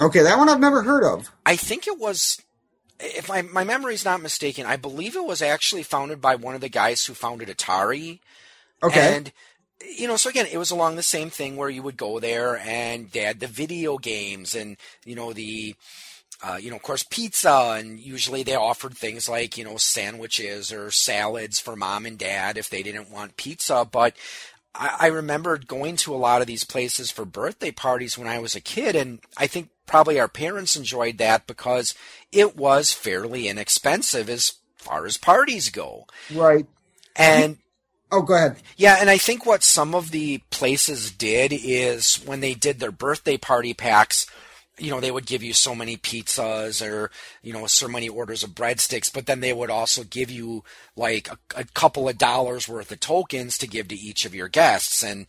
[0.00, 1.30] Okay, that one I've never heard of.
[1.44, 2.40] I think it was,
[2.98, 6.60] if my, my memory's not mistaken, I believe it was actually founded by one of
[6.60, 8.20] the guys who founded Atari.
[8.82, 9.16] Okay.
[9.16, 9.32] And
[9.86, 12.58] you know, so again, it was along the same thing where you would go there
[12.58, 15.74] and they had the video games and you know the
[16.46, 20.70] uh, you know, of course, pizza, and usually they offered things like, you know, sandwiches
[20.70, 23.88] or salads for mom and dad if they didn't want pizza.
[23.90, 24.14] But
[24.74, 28.40] I, I remembered going to a lot of these places for birthday parties when I
[28.40, 31.94] was a kid, and I think probably our parents enjoyed that because
[32.30, 36.06] it was fairly inexpensive as far as parties go.
[36.34, 36.66] right.
[37.16, 37.58] And
[38.12, 38.56] Oh, go ahead.
[38.76, 42.92] yeah, and I think what some of the places did is when they did their
[42.92, 44.26] birthday party packs,
[44.78, 47.10] you know, they would give you so many pizzas or,
[47.42, 50.64] you know, so many orders of breadsticks, but then they would also give you
[50.96, 54.48] like a, a couple of dollars worth of tokens to give to each of your
[54.48, 55.02] guests.
[55.04, 55.26] And,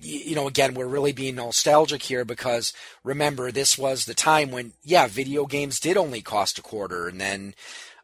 [0.00, 4.72] you know, again, we're really being nostalgic here because remember, this was the time when,
[4.84, 7.54] yeah, video games did only cost a quarter and then,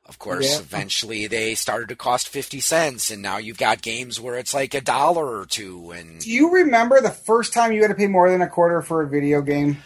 [0.06, 0.58] of course, Yeah.
[0.58, 4.74] eventually they started to cost 50 cents, and now you've got games where it's like
[4.74, 5.92] a dollar or two.
[5.92, 8.82] And Do you remember the first time you had to pay more than a quarter
[8.82, 9.78] for a video game?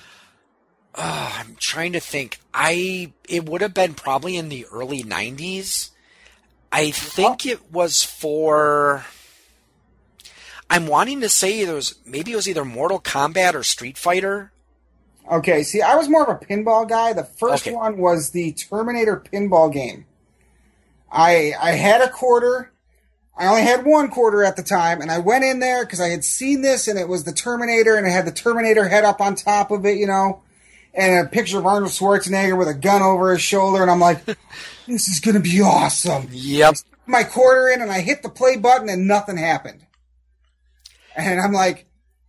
[0.94, 2.38] Uh, I'm trying to think.
[2.52, 5.90] I It would have been probably in the early 90s.
[6.72, 9.04] I think it was for.
[10.70, 14.52] I'm wanting to say there was maybe it was either Mortal Kombat or Street Fighter.
[15.30, 17.12] Okay, see, I was more of a pinball guy.
[17.12, 17.74] The first Okay.
[17.74, 20.06] one was the Terminator pinball game.
[21.10, 22.72] I I had a quarter.
[23.36, 26.08] I only had one quarter at the time, and I went in there because I
[26.08, 29.20] had seen this, and it was the Terminator, and it had the Terminator head up
[29.20, 30.42] on top of it, you know,
[30.98, 34.24] and a picture of Arnold Schwarzenegger with a gun over his shoulder, and I'm like,
[34.86, 36.28] this is gonna be awesome.
[36.30, 36.74] Yep.
[37.06, 39.86] My quarter in, and I hit the play button, and nothing happened.
[41.16, 41.86] And I'm like,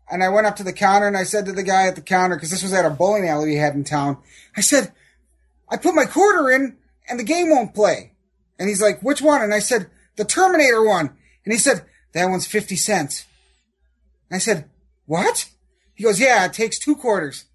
[0.10, 2.02] and I went up to the counter and I said to the guy at the
[2.02, 4.18] counter, because this was at a bowling alley we had in town,
[4.58, 4.92] I said,
[5.70, 6.78] I put my quarter in
[7.08, 8.14] and the game won't play.
[8.58, 9.42] And he's like, which one?
[9.42, 11.16] And I said, the Terminator one.
[11.46, 13.26] And he said, that one's 50 cents.
[14.30, 14.70] And I said,
[15.06, 15.50] what?
[15.94, 17.46] He goes, yeah, it takes two quarters.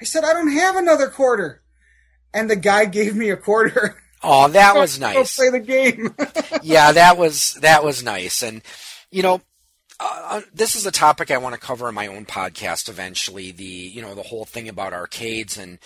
[0.00, 1.62] I said, I don't have another quarter.
[2.32, 4.00] And the guy gave me a quarter.
[4.22, 5.36] Oh, that was Go nice.
[5.36, 6.14] play the game.
[6.62, 8.62] yeah, that was that was nice, and
[9.10, 9.40] you know,
[10.00, 13.50] uh, uh, this is a topic I want to cover in my own podcast eventually.
[13.52, 15.78] The you know the whole thing about arcades and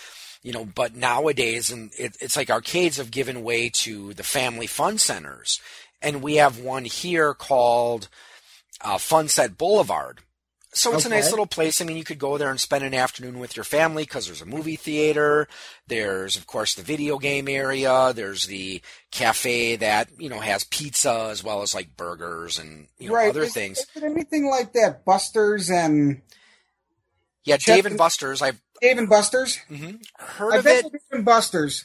[0.42, 4.66] you know, but nowadays and it, it's like arcades have given way to the family
[4.66, 5.60] fun centers,
[6.00, 8.08] and we have one here called
[8.80, 10.20] uh, Funset Boulevard.
[10.74, 11.80] So it's a nice little place.
[11.80, 14.40] I mean, you could go there and spend an afternoon with your family because there's
[14.40, 15.46] a movie theater.
[15.86, 18.12] There's, of course, the video game area.
[18.14, 18.80] There's the
[19.10, 23.42] cafe that, you know, has pizza as well as like burgers and, you know, other
[23.42, 23.80] Is- things.
[23.94, 25.04] Is anything like that?
[25.04, 26.22] Busters and
[27.44, 28.40] Yeah, Chef- Dave and Buster's.
[28.40, 29.58] I've Dave and Busters?
[29.70, 30.82] mhm, heard I of it.
[30.90, 31.84] Dave and Busters.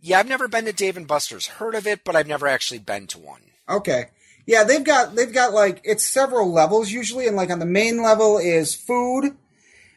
[0.00, 1.46] Yeah, I've never been to Dave and Buster's.
[1.46, 3.40] Heard of it, but I've never actually been to one.
[3.66, 4.10] Okay.
[4.46, 8.02] Yeah, they've got they've got like it's several levels usually, and like on the main
[8.02, 9.34] level is food,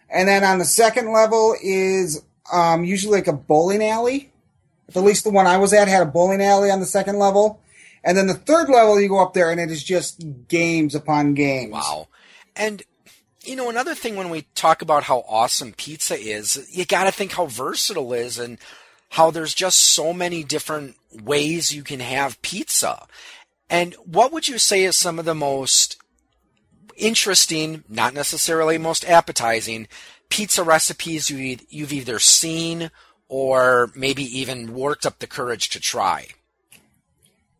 [0.10, 4.32] and then on the second level is um, usually like a bowling alley.
[4.96, 7.60] At least the one I was at had a bowling alley on the second level,
[8.04, 11.34] and then the third level you go up there and it is just games upon
[11.34, 11.74] games.
[11.74, 12.08] Wow.
[12.56, 12.82] And
[13.44, 17.12] you know, another thing when we talk about how awesome pizza is, you got to
[17.12, 18.58] think how versatile it is and
[19.10, 23.08] how there's just so many different ways you can have pizza.
[23.70, 25.98] And what would you say is some of the most
[26.96, 29.88] interesting, not necessarily most appetizing,
[30.30, 32.92] pizza recipes you, you've either seen
[33.28, 36.28] or maybe even worked up the courage to try?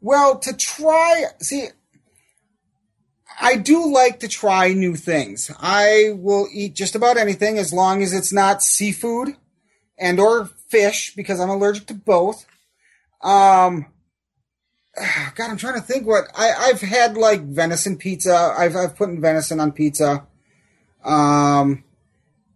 [0.02, 1.68] Well, to try, see,
[3.40, 5.52] I do like to try new things.
[5.60, 9.36] I will eat just about anything as long as it's not seafood
[9.98, 12.46] and or fish because I'm allergic to both.
[13.22, 13.88] Um,
[15.36, 18.54] God, I'm trying to think what I, I've had like venison pizza.
[18.58, 20.26] I've I've put venison on pizza.
[21.04, 21.84] Um,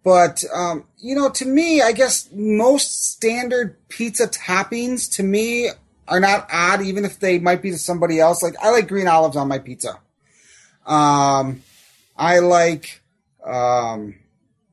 [0.03, 5.69] but um, you know, to me, I guess most standard pizza toppings to me
[6.07, 8.41] are not odd, even if they might be to somebody else.
[8.41, 9.99] Like I like green olives on my pizza.
[10.85, 11.61] Um,
[12.17, 13.01] I like,
[13.45, 14.15] um,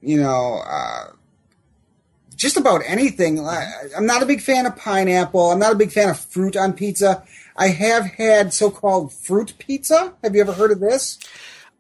[0.01, 1.13] you know, uh,
[2.39, 3.41] just about anything.
[3.41, 5.51] I, I'm not a big fan of pineapple.
[5.51, 7.25] I'm not a big fan of fruit on pizza.
[7.57, 10.15] I have had so-called fruit pizza.
[10.23, 11.19] Have you ever heard of this?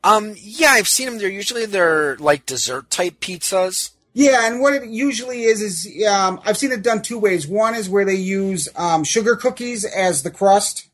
[0.05, 1.19] Um, yeah, I've seen them.
[1.19, 3.93] They're usually they're like dessert type pizzas.
[4.15, 7.47] Yeah, and what it usually is is um, I've seen it done two ways.
[7.47, 10.89] One is where they use um, sugar cookies as the crust,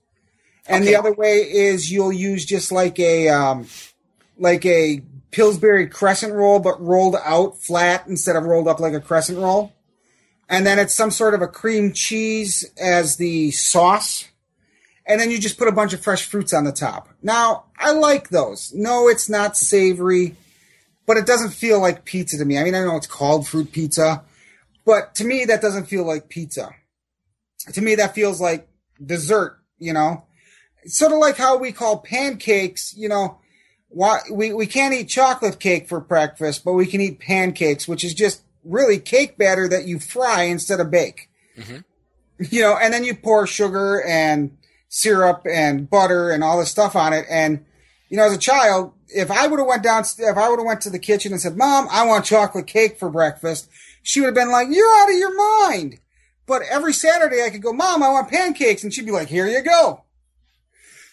[0.67, 0.93] and okay.
[0.93, 3.67] the other way is you'll use just like a um,
[4.39, 5.03] like a
[5.35, 9.73] Pillsbury crescent roll, but rolled out flat instead of rolled up like a crescent roll.
[10.49, 14.29] And then it's some sort of a cream cheese as the sauce
[15.07, 17.09] and then you just put a bunch of fresh fruits on the top.
[17.23, 18.73] Now, I like those.
[18.75, 20.37] No, it's not savory,
[21.07, 22.59] but it doesn't feel like pizza to me.
[22.59, 24.23] I mean, I know it's called fruit pizza,
[24.85, 26.75] but to me, that doesn't feel like pizza.
[27.73, 28.69] To me, that feels like
[29.05, 30.25] dessert, you know?
[30.87, 33.41] Sort of like how we call pancakes, you know,
[33.95, 38.03] why, we, we can't eat chocolate cake for breakfast, but we can eat pancakes, which
[38.03, 41.31] is just really cake batter that you fry instead of bake.
[41.57, 41.79] Mm-hmm.
[42.51, 44.57] You know, and then you pour sugar and
[44.89, 47.25] syrup and butter and all this stuff on it.
[47.31, 47.65] And,
[48.09, 50.67] you know, as a child, if I would have went down, if I would have
[50.67, 53.71] went to the kitchen and said, mom, I want chocolate cake for breakfast,
[54.03, 55.37] she would have been like, you're out of your
[55.69, 56.01] mind.
[56.47, 58.83] But every Saturday I could go, mom, I want pancakes.
[58.83, 60.03] And she'd be like, here you go.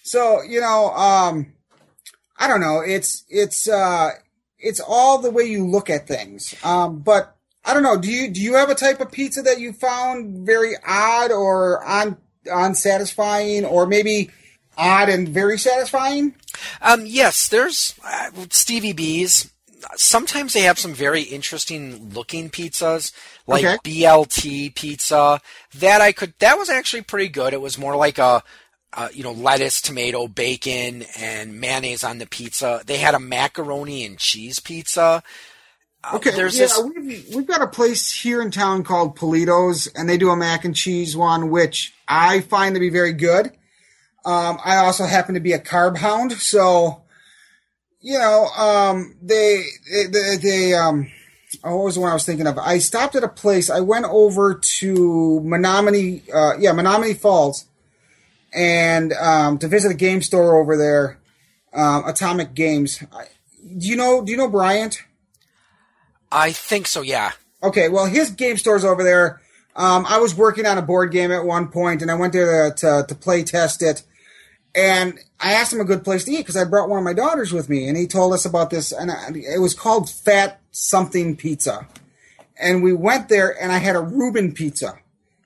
[0.04, 1.54] So, you know, um,
[2.42, 2.82] I don't know.
[2.82, 4.10] It's, it's, uh,
[4.58, 6.56] it's all the way you look at things.
[6.64, 7.98] Um, but I don't know.
[7.98, 11.84] Do you, do you have a type of pizza that you found very odd or
[11.86, 12.18] on
[12.52, 14.32] unsatisfying or maybe
[14.76, 16.36] odd and very satisfying?
[16.82, 19.52] Um, yes, there's uh, Stevie B's.
[19.96, 23.12] Sometimes they have some very interesting looking pizzas,
[23.48, 23.78] like okay.
[23.84, 25.42] BLT pizza.
[25.76, 26.34] That I could.
[26.40, 27.54] That was actually pretty good.
[27.54, 28.44] It was more like a,
[28.94, 32.82] uh, you know, lettuce, tomato, bacon, and mayonnaise on the pizza.
[32.86, 35.24] They had a macaroni and cheese pizza
[36.04, 36.82] uh, okay, there's yeah, this...
[36.82, 40.66] we've, we've got a place here in town called Polito's, and they do a mac
[40.66, 43.48] and cheese one, which I find to be very good.
[44.26, 47.04] Um, I also happen to be a carb hound, so
[48.00, 49.64] you know, um, they,
[50.10, 51.12] they, they, um,
[51.64, 52.58] oh, what was the one I was thinking of?
[52.58, 53.70] I stopped at a place.
[53.70, 57.66] I went over to Menomonee, uh, yeah, Menomonee Falls,
[58.54, 61.20] and um, to visit a game store over there,
[61.74, 63.00] um, Atomic Games.
[63.00, 64.24] do you know?
[64.24, 65.04] Do you know Bryant?
[66.32, 67.32] I think so, yeah.
[67.64, 69.42] Okay, well, his game store's over there.
[69.76, 72.70] Um, I was working on a board game at one point, and I went there
[72.72, 74.04] to, to, to play test it.
[74.74, 77.14] And I asked him a good place to eat because I brought one of my
[77.14, 78.92] daughters with me, and he told us about this.
[78.92, 81.88] And it was called Fat Something Pizza.
[82.60, 84.98] And we went there, and I had a Reuben pizza.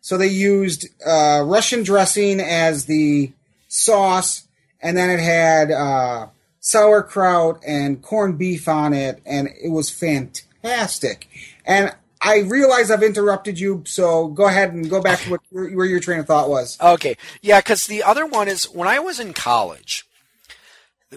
[0.05, 3.31] So they used uh, Russian dressing as the
[3.67, 4.45] sauce,
[4.79, 6.27] and then it had uh,
[6.59, 11.27] sauerkraut and corned beef on it, and it was fantastic.
[11.65, 11.91] And
[12.21, 15.99] I realize I've interrupted you, so go ahead and go back to what, where your
[15.99, 16.79] train of thought was.
[16.79, 17.17] Okay.
[17.41, 20.07] Yeah, because the other one is when I was in college,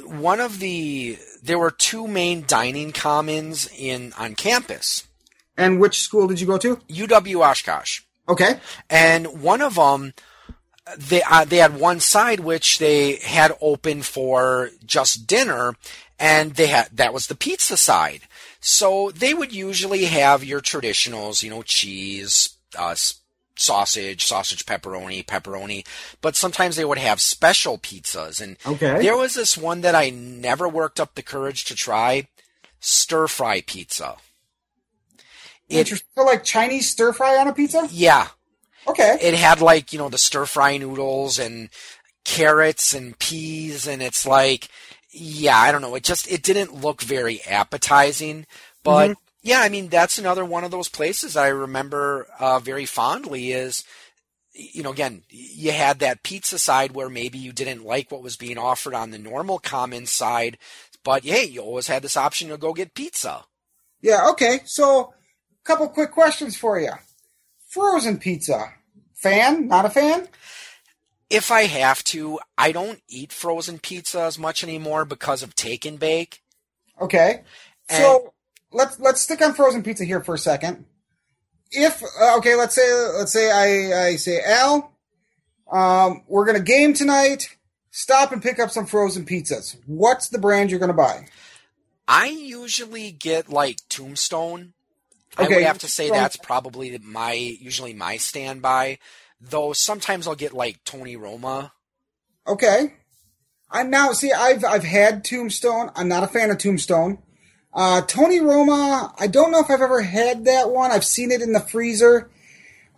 [0.03, 5.07] one of the there were two main dining commons in on campus.
[5.59, 6.77] And which school did you go to?
[6.77, 8.01] UW Oshkosh.
[8.29, 8.61] Okay.
[8.91, 10.13] And one of them,
[10.97, 15.75] they uh, they had one side which they had open for just dinner,
[16.19, 18.23] and they had that was the pizza side.
[18.61, 22.97] So they would usually have your traditionals, you know, cheese, uh,
[23.57, 25.87] sausage, sausage pepperoni, pepperoni,
[26.21, 28.41] but sometimes they would have special pizzas.
[28.41, 29.03] And okay.
[29.03, 32.29] there was this one that I never worked up the courage to try,
[32.81, 34.17] stir fry pizza.
[35.69, 37.89] It, so like Chinese stir fry on a pizza?
[37.91, 38.29] Yeah.
[38.87, 39.19] Okay.
[39.21, 41.69] It had like, you know, the stir fry noodles and
[42.25, 44.69] carrots and peas and it's like
[45.11, 45.95] yeah, I don't know.
[45.95, 48.47] It just it didn't look very appetizing,
[48.83, 49.21] but mm-hmm.
[49.43, 53.53] yeah, I mean that's another one of those places I remember uh, very fondly.
[53.53, 53.85] Is
[54.53, 58.37] you know again you had that pizza side where maybe you didn't like what was
[58.37, 60.59] being offered on the normal common side,
[61.05, 63.45] but hey, you always had this option to go get pizza.
[64.01, 64.29] Yeah.
[64.31, 64.61] Okay.
[64.65, 65.15] So,
[65.69, 66.93] couple quick questions for you.
[67.69, 68.73] Frozen pizza,
[69.15, 69.69] fan?
[69.69, 70.29] Not a fan?
[71.31, 75.85] if I have to, I don't eat frozen pizza as much anymore because of take
[75.85, 76.43] and bake.
[77.01, 77.43] Okay.
[77.89, 78.33] And- so
[78.73, 80.87] let's let's stick on frozen pizza here for a second.
[81.71, 84.91] If uh, okay, let's say let's say I I say Al,
[85.71, 87.57] um, we're gonna game tonight.
[87.91, 89.77] Stop and pick up some frozen pizzas.
[89.87, 91.27] What's the brand you're gonna buy?
[92.07, 94.73] I usually get like Tombstone.
[95.39, 98.99] I would have to say that's probably my usually my standby.
[99.41, 101.73] Though sometimes I'll get like Tony Roma.
[102.47, 102.95] Okay.
[103.71, 105.91] I now see I've I've had Tombstone.
[105.95, 107.19] I'm not a fan of Tombstone.
[107.73, 110.91] Uh, Tony Roma, I don't know if I've ever had that one.
[110.91, 112.31] I've seen it in the freezer.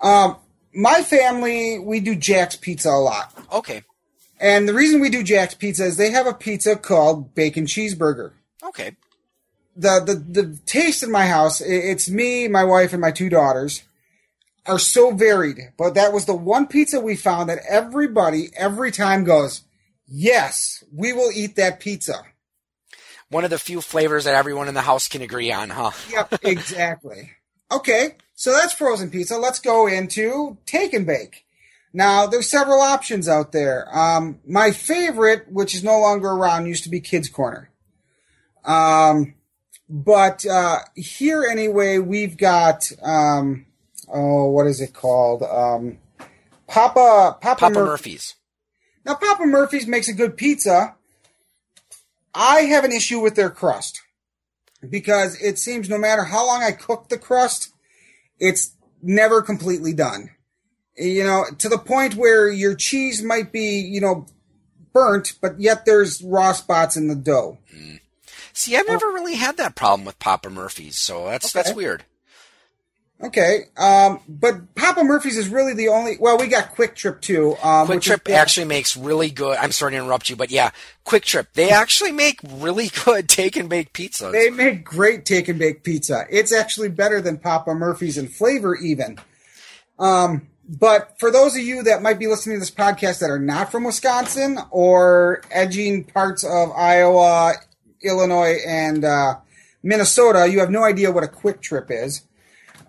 [0.01, 0.37] Um,
[0.73, 3.37] my family, we do Jack's Pizza a lot.
[3.53, 3.83] Okay,
[4.39, 8.31] And the reason we do Jack's Pizza is they have a pizza called Bacon Cheeseburger.
[8.63, 8.93] okay,
[9.81, 13.83] The the the taste in my house, it's me, my wife, and my two daughters,
[14.67, 15.59] are so varied.
[15.79, 19.63] But that was the one pizza we found that everybody every time goes,
[20.07, 22.23] yes, we will eat that pizza.
[23.31, 25.93] one of the few flavors that everyone in the house can agree on, huh?
[26.11, 27.31] Yep, exactly.
[27.73, 29.37] Okay, so that's frozen pizza.
[29.39, 31.47] Let's go into take and bake.
[31.93, 33.89] Now, there's several options out there.
[33.97, 37.71] Um, my favorite, which is no longer around, used to be Kids Corner.
[38.65, 39.35] Um,
[39.91, 43.67] but uh, here anyway, we've got um,
[44.09, 45.43] oh, what is it called?
[45.43, 45.99] Um,
[46.69, 48.37] Papa Papa, Papa Mur- Murphy's.
[49.05, 50.95] now, Papa Murphy's makes a good pizza.
[52.33, 54.01] I have an issue with their crust
[54.89, 57.73] because it seems no matter how long I cook the crust,
[58.39, 60.31] it's never completely done.
[60.97, 64.27] You know, to the point where your cheese might be, you know,
[64.93, 67.59] burnt, but yet there's raw spots in the dough.
[68.53, 72.05] See, I've never really had that problem with Papa Murphy's, so that's that's weird.
[73.23, 76.17] Okay, um, but Papa Murphy's is really the only.
[76.19, 77.51] Well, we got Kwik Trip too.
[77.63, 79.59] Um, Kwik which is- Trip actually makes really good.
[79.59, 80.71] I'm sorry to interrupt you, but yeah,
[81.05, 81.47] Kwik Trip.
[81.53, 84.33] They actually make really good take and bake pizzas.
[84.33, 86.25] They make great take and bake pizza.
[86.31, 89.19] It's actually better than Papa Murphy's in flavor, even.
[89.99, 93.39] Um, but for those of you that might be listening to this podcast that are
[93.41, 97.55] not from Wisconsin or edging parts of Iowa,
[98.03, 99.37] Illinois, and uh,
[99.83, 102.23] Minnesota, you have no idea what a Kwik Trip is.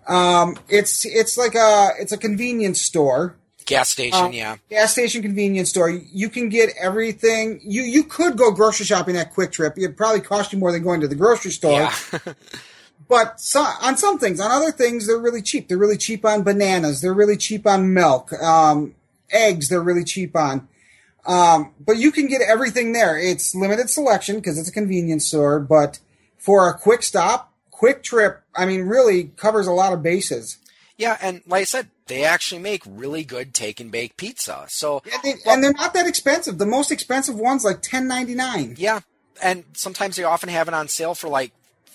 [0.06, 4.56] Um, it's it's like a it's a convenience store Gas station, um, yeah.
[4.68, 5.88] gas station convenience store.
[5.88, 7.60] You can get everything.
[7.62, 9.74] You you could go grocery shopping at Kwik Trip.
[9.76, 11.72] It'd probably cost you more than going to the grocery store.
[11.72, 11.94] Yeah.
[13.08, 15.68] But so, on some things, on other things, they're really cheap.
[15.68, 17.02] They're really cheap on bananas.
[17.02, 18.32] They're really cheap on milk.
[18.32, 18.94] Um,
[19.30, 20.66] eggs, they're really cheap on.
[21.26, 23.18] Um, but you can get everything there.
[23.18, 25.60] It's limited selection because it's a convenience store.
[25.60, 26.00] But
[26.38, 30.58] for a quick stop, quick trip, I mean, really covers a lot of bases.
[30.98, 34.66] yeah, and like I said, they actually make really good take and bake pizza.
[34.68, 36.58] So And, they, and they're not that expensive.
[36.58, 38.74] The most expensive one's like ten ninety nine.
[38.76, 39.00] yeah,
[39.42, 41.52] and sometimes they often have it on sale for like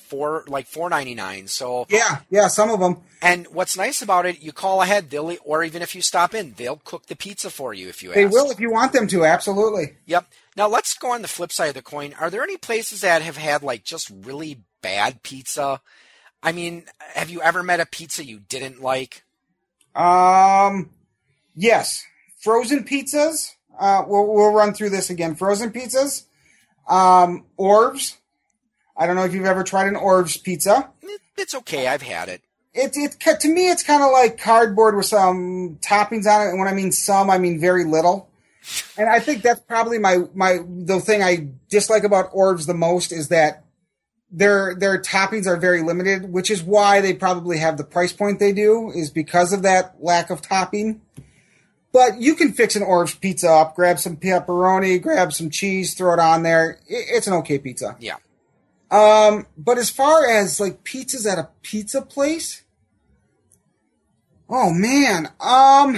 [0.07, 1.47] four like four ninety nine.
[1.47, 2.97] So Yeah, yeah, some of them.
[3.21, 6.53] and what's nice about it, you call ahead, they'll or even if you stop in,
[6.57, 8.33] they'll cook the pizza for you if you They ask.
[8.33, 9.25] will if you want them to.
[9.25, 9.95] Absolutely.
[10.05, 10.25] Yep.
[10.55, 12.13] Now let's go on the flip side of the coin.
[12.19, 15.81] Are there any places that have had like just really bad pizza?
[16.43, 16.85] I mean,
[17.15, 19.23] have you ever met a pizza you didn't like?
[19.95, 20.91] Um,
[21.55, 22.03] yes,
[22.39, 23.53] frozen pizzas.
[23.79, 25.35] Uh, we'll we'll run through this again.
[25.35, 26.23] Frozen pizzas.
[26.87, 28.16] Um, Orvs.
[28.97, 30.89] I don't know if you've ever tried an Orvs pizza.
[31.37, 31.87] It's okay.
[31.87, 32.41] I've had it.
[32.73, 36.49] It it to me it's kind of like cardboard with some toppings on it.
[36.49, 38.29] And when I mean some, I mean very little.
[38.97, 43.11] And I think that's probably my my the thing I dislike about Orvs the most
[43.11, 43.63] is that
[44.29, 48.39] their their toppings are very limited, which is why they probably have the price point
[48.39, 51.01] they do is because of that lack of topping.
[51.93, 56.13] But you can fix an Orvs pizza up, grab some pepperoni, grab some cheese, throw
[56.13, 56.79] it on there.
[56.87, 57.95] It's an okay pizza.
[57.99, 58.17] Yeah.
[58.89, 62.63] Um, but as far as like pizzas at a pizza place,
[64.49, 65.97] oh man, um,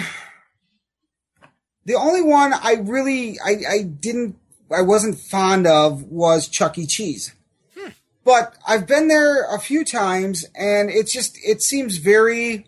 [1.86, 4.38] the only one I really I I didn't
[4.76, 6.86] I wasn't fond of was Chuck E.
[6.86, 7.34] Cheese.
[8.26, 12.68] But I've been there a few times, and it's just it seems very.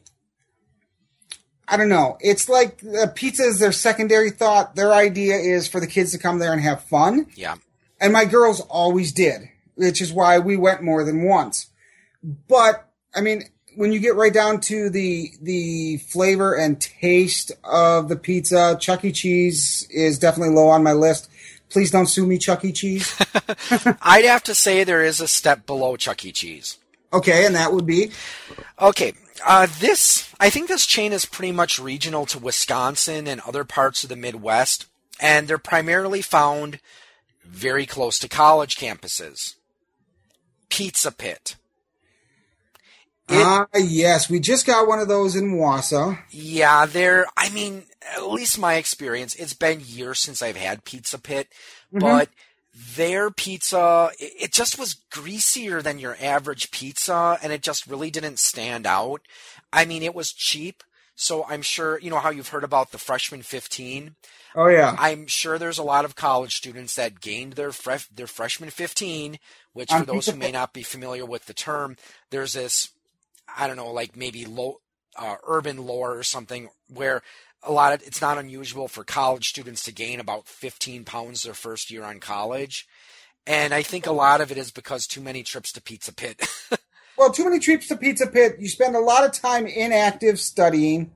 [1.68, 2.18] I don't know.
[2.20, 4.76] It's like uh, pizza is their secondary thought.
[4.76, 7.56] Their idea is for the kids to come there and have fun Yeah.
[8.00, 11.68] and my girls always did, which is why we went more than once.
[12.48, 13.44] But I mean,
[13.76, 19.06] when you get right down to the the flavor and taste of the pizza, Chuck
[19.06, 19.12] E.
[19.12, 21.30] Cheese is definitely low on my list.
[21.70, 22.72] Please don't sue me, Chuck E.
[22.72, 23.16] Cheese.
[24.02, 26.32] I'd have to say there is a step below Chuck E.
[26.32, 26.78] Cheese.
[27.14, 28.12] Okay, and that would be
[28.80, 29.14] Okay.
[29.46, 34.04] Uh, this I think this chain is pretty much regional to Wisconsin and other parts
[34.04, 34.86] of the Midwest,
[35.20, 36.80] and they're primarily found
[37.44, 39.56] very close to college campuses.
[40.72, 41.58] Pizza Pit.
[43.30, 46.18] Ah, yes, we just got one of those in Wausau.
[46.32, 47.84] Yeah, they're, I mean,
[48.16, 51.48] at least my experience, it's been years since I've had Pizza Pit,
[51.94, 52.30] but
[52.96, 58.40] their pizza, it just was greasier than your average pizza, and it just really didn't
[58.40, 59.22] stand out.
[59.72, 60.84] I mean, it was cheap,
[61.22, 64.16] so I'm sure, you know how you've heard about the freshman 15?
[64.56, 67.72] Oh yeah, I'm sure there's a lot of college students that gained their
[68.12, 69.38] their freshman 15,
[69.74, 71.96] which for those who may not be familiar with the term,
[72.32, 72.90] there's this
[73.56, 74.82] I don't know, like maybe low
[75.16, 77.22] uh, urban lore or something where
[77.62, 81.54] a lot of it's not unusual for college students to gain about 15 pounds their
[81.54, 82.88] first year on college.
[83.46, 86.48] And I think a lot of it is because too many trips to Pizza Pit.
[87.22, 88.56] Well, too many trips to Pizza Pit.
[88.58, 91.12] You spend a lot of time inactive studying.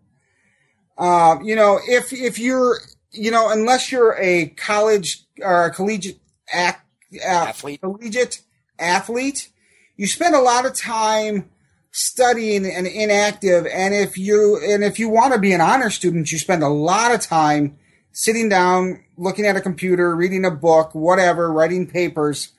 [0.99, 2.77] Um, you know, if if you're,
[3.09, 6.19] you know, unless you're a college or a collegiate
[6.53, 6.77] ac-
[7.23, 7.81] uh, Athlete.
[7.81, 8.43] collegiate
[8.77, 9.49] athlete,
[9.97, 11.49] you spend a lot of time
[11.89, 13.65] studying and inactive.
[13.65, 16.69] And if you and if you want to be an honor student, you spend a
[16.69, 17.79] lot of time
[18.11, 22.51] sitting down, looking at a computer, reading a book, whatever, writing papers.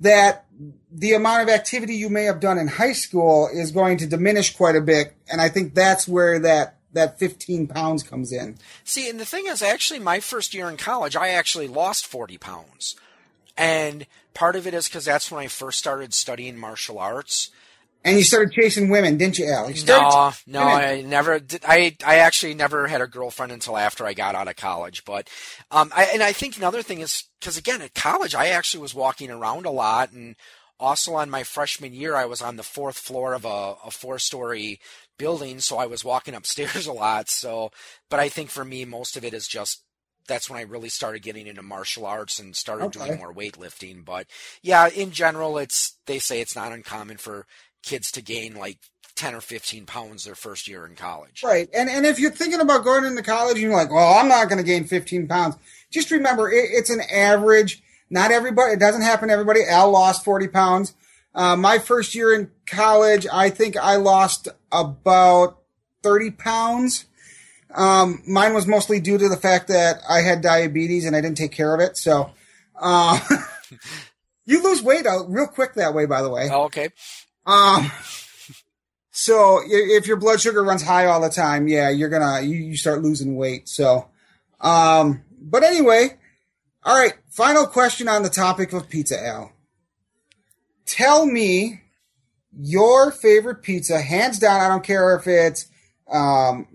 [0.00, 0.46] That
[0.92, 4.54] the amount of activity you may have done in high school is going to diminish
[4.54, 8.56] quite a bit, and I think that's where that that 15 pounds comes in.
[8.84, 12.38] See, and the thing is, actually, my first year in college, I actually lost 40
[12.38, 12.96] pounds.
[13.56, 17.50] And part of it is because that's when I first started studying martial arts.
[18.02, 19.70] And you started chasing women, didn't you, Al?
[19.70, 20.66] You No, no.
[20.66, 21.62] I never did.
[21.68, 25.04] I, I actually never had a girlfriend until after I got out of college.
[25.04, 25.28] But,
[25.70, 28.94] um, I, and I think another thing is because again, at college, I actually was
[28.94, 30.12] walking around a lot.
[30.12, 30.34] And
[30.80, 34.18] also on my freshman year, I was on the fourth floor of a, a four
[34.18, 34.80] story
[35.18, 35.60] building.
[35.60, 37.28] So I was walking upstairs a lot.
[37.28, 37.70] So,
[38.08, 39.84] but I think for me, most of it is just
[40.26, 43.06] that's when I really started getting into martial arts and started Okay.
[43.06, 44.04] doing more weightlifting.
[44.04, 44.26] But
[44.62, 47.46] yeah, in general, it's they say it's not uncommon for
[47.82, 48.78] kids to gain like
[49.16, 51.42] 10 or 15 pounds their first year in college.
[51.42, 51.68] Right.
[51.74, 54.48] And and if you're thinking about going into college and you're like, well, I'm not
[54.48, 55.56] going to gain 15 pounds,
[55.90, 57.82] just remember it, it's an average.
[58.10, 59.60] Not everybody, it doesn't happen to everybody.
[59.64, 60.94] Al lost 40 pounds.
[61.34, 65.58] Uh, my first year in college, I think I lost about
[66.02, 67.06] 30 pounds.
[67.72, 71.36] Um, mine was mostly due to the fact that I had diabetes and I didn't
[71.36, 71.96] take care of it.
[71.96, 72.32] So,
[72.74, 73.20] uh,
[74.44, 76.48] you lose weight out real quick that way, by the way.
[76.50, 76.88] Oh, okay.
[77.46, 77.92] Um,
[79.12, 82.76] so if your blood sugar runs high all the time, yeah, you're gonna you, you
[82.76, 83.68] start losing weight.
[83.68, 84.08] So,
[84.60, 86.18] um, but anyway,
[86.82, 87.14] all right.
[87.30, 89.52] Final question on the topic of pizza, Al.
[90.84, 91.80] Tell me
[92.58, 94.60] your favorite pizza, hands down.
[94.60, 95.66] I don't care if it's
[96.10, 96.66] um,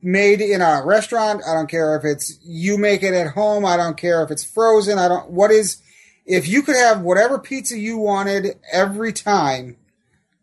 [0.00, 1.42] made in a restaurant.
[1.46, 3.64] I don't care if it's you make it at home.
[3.64, 4.98] I don't care if it's frozen.
[4.98, 5.30] I don't.
[5.30, 5.82] What is
[6.24, 9.76] if you could have whatever pizza you wanted every time?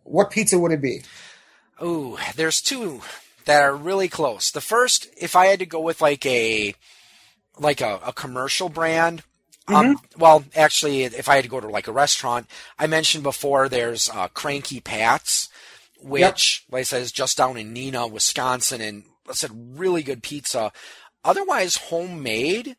[0.04, 1.04] What pizza would it be?
[1.82, 3.02] Ooh, there's two
[3.46, 4.52] that are really close.
[4.52, 6.76] The first, if I had to go with like a
[7.58, 9.24] like a, a commercial brand,
[9.68, 12.48] um, well, actually, if I had to go to like a restaurant,
[12.78, 15.50] I mentioned before there's uh, Cranky Pat's,
[16.02, 20.24] which, like I said, is just down in Neenah, Wisconsin, and I said really good
[20.24, 20.72] pizza.
[21.24, 22.76] Otherwise, homemade.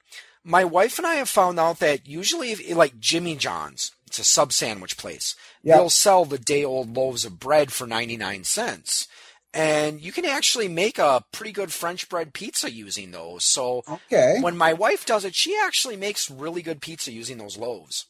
[0.47, 4.25] My wife and I have found out that usually, if, like Jimmy John's, it's a
[4.25, 5.35] sub sandwich place.
[5.63, 5.77] Yep.
[5.77, 9.09] They'll sell the day old loaves of bread for 99 cents.
[9.55, 13.45] And you can actually make a pretty good French bread pizza using those.
[13.45, 14.39] So Okay.
[14.41, 18.07] when my wife does it, she actually makes really good pizza using those loaves.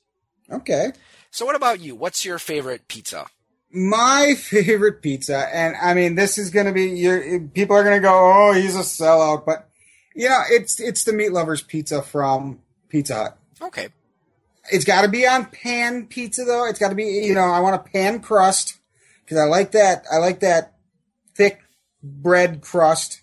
[0.51, 0.93] Okay.
[1.31, 1.95] So what about you?
[1.95, 3.27] What's your favorite pizza?
[3.71, 8.01] My favorite pizza, and I mean, this is going to be your people are going
[8.01, 9.69] to go, "Oh, he's a sellout," but
[10.15, 13.39] you know, it's it's the meat lovers pizza from Pizza Hut.
[13.61, 13.89] Okay.
[14.71, 16.67] It's got to be on pan pizza though.
[16.67, 18.79] It's got to be, you know, I want a pan crust
[19.25, 20.05] because I like that.
[20.11, 20.74] I like that
[22.05, 23.23] bread crust.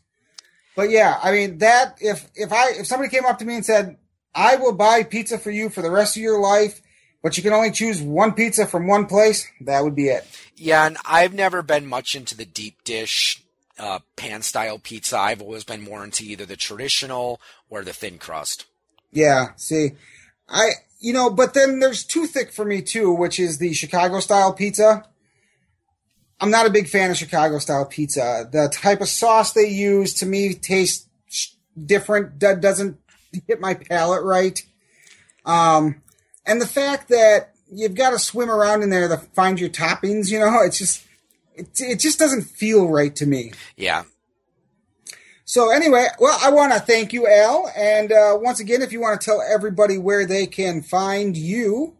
[0.76, 3.66] But yeah, I mean that if if I if somebody came up to me and
[3.66, 3.98] said,
[4.34, 6.82] "I will buy pizza for you for the rest of your life,"
[7.22, 10.26] but you can only choose one pizza from one place, that would be it.
[10.56, 13.44] Yeah, and I've never been much into the deep dish
[13.78, 15.18] uh, pan style pizza.
[15.18, 18.66] I've always been more into either the traditional or the thin crust.
[19.12, 19.92] Yeah, see,
[20.48, 24.20] I you know, but then there's too thick for me too, which is the Chicago
[24.20, 25.04] style pizza.
[26.42, 28.50] I'm not a big fan of Chicago style pizza.
[28.52, 31.08] The type of sauce they use to me tastes
[31.86, 32.40] different.
[32.40, 32.98] do- Doesn't
[33.48, 34.62] hit my palate right.
[35.46, 36.02] Um,
[36.46, 40.30] and the fact that you've got to swim around in there to find your toppings,
[40.32, 41.06] you know, it's just
[41.56, 43.52] it, it just doesn't feel right to me.
[43.78, 44.04] Yeah,
[45.46, 49.00] So anyway, well, I want to thank you, Al, and uh, once again, if you
[49.00, 51.96] want to tell everybody where they can find you.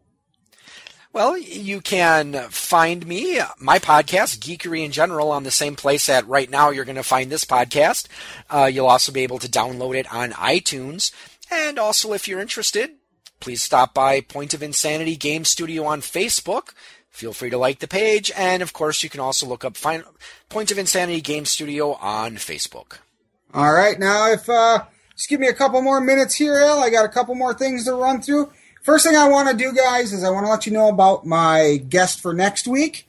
[1.14, 6.26] Well, you can find me, my podcast, Geekery in General, on the same place that
[6.26, 8.08] right now you're going to find this podcast.
[8.50, 11.12] Uh, you'll also be able to download it on iTunes.
[11.52, 12.92] And also, if you're interested,
[13.42, 16.70] please stop by Point of Insanity Game Studio on Facebook.
[17.10, 18.32] Feel free to like the page.
[18.38, 19.76] And of course, you can also look up
[20.48, 23.00] Point of Insanity Game Studio on Facebook.
[23.54, 24.00] All right.
[24.00, 26.80] Now, if, uh, just give me a couple more minutes here, Al.
[26.80, 28.50] I got a couple more things to run through.
[28.82, 31.24] First thing I want to do, guys, is I want to let you know about
[31.24, 33.08] my guest for next week.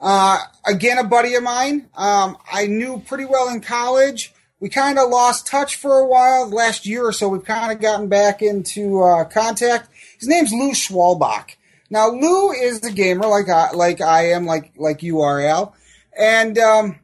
[0.00, 1.88] Uh, again, a buddy of mine.
[1.94, 4.34] Um, I knew pretty well in college.
[4.58, 6.48] We kind of lost touch for a while.
[6.48, 9.88] Last year or so, we've kind of gotten back into uh, contact.
[10.18, 11.50] His name's Lou Schwalbach.
[11.90, 15.76] Now, Lou is a gamer like I, like I am, like like you are, Al,
[16.18, 16.98] and um,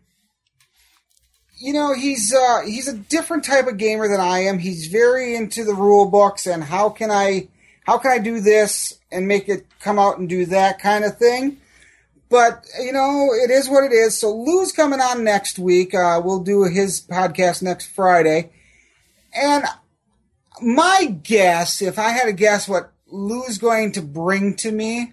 [1.58, 4.58] you know he's uh, he's a different type of gamer than I am.
[4.58, 7.48] He's very into the rule books and how can I
[7.86, 11.16] how can I do this and make it come out and do that kind of
[11.16, 11.58] thing.
[12.28, 14.16] But, you know, it is what it is.
[14.16, 15.94] So Lou's coming on next week.
[15.94, 18.52] Uh, we'll do his podcast next Friday.
[19.34, 19.64] And
[20.62, 25.12] my guess, if I had to guess what Lou's going to bring to me,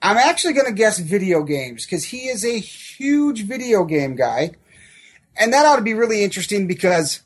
[0.00, 4.52] I'm actually going to guess video games because he is a huge video game guy.
[5.36, 7.22] And that ought to be really interesting because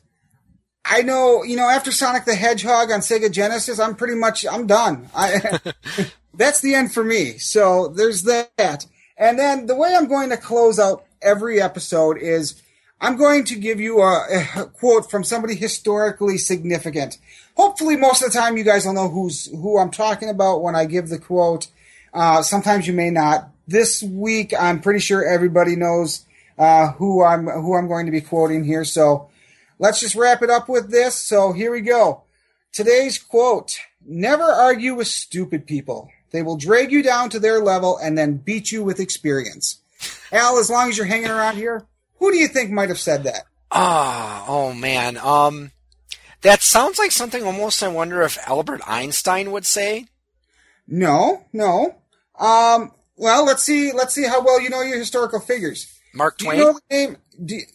[0.89, 4.67] I know, you know, after Sonic the Hedgehog on Sega Genesis, I'm pretty much I'm
[4.67, 5.09] done.
[5.15, 5.59] I,
[6.33, 7.37] that's the end for me.
[7.37, 8.85] So there's that.
[9.17, 12.61] And then the way I'm going to close out every episode is
[13.01, 17.17] I'm going to give you a, a quote from somebody historically significant.
[17.55, 20.75] Hopefully, most of the time you guys will know who's who I'm talking about when
[20.75, 21.67] I give the quote.
[22.13, 23.49] Uh, sometimes you may not.
[23.67, 26.25] This week, I'm pretty sure everybody knows
[26.57, 28.85] uh, who I'm who I'm going to be quoting here.
[28.85, 29.29] So
[29.79, 31.15] let's just wrap it up with this.
[31.15, 32.23] So here we go.
[32.71, 36.09] Today's quote Never argue with stupid people.
[36.31, 39.79] They will drag you down to their level and then beat you with experience.
[40.31, 41.85] Al, as long as you're hanging around here,
[42.19, 43.43] who do you think might have said that?
[43.71, 45.17] Ah, oh, oh man.
[45.17, 45.71] Um,
[46.41, 50.05] that sounds like something almost I wonder if Albert Einstein would say.
[50.87, 51.95] No, no.
[52.39, 53.91] Um, well, let's see.
[53.91, 55.93] Let's see how well you know your historical figures.
[56.13, 56.59] Mark Twain.
[56.59, 57.17] You know the name?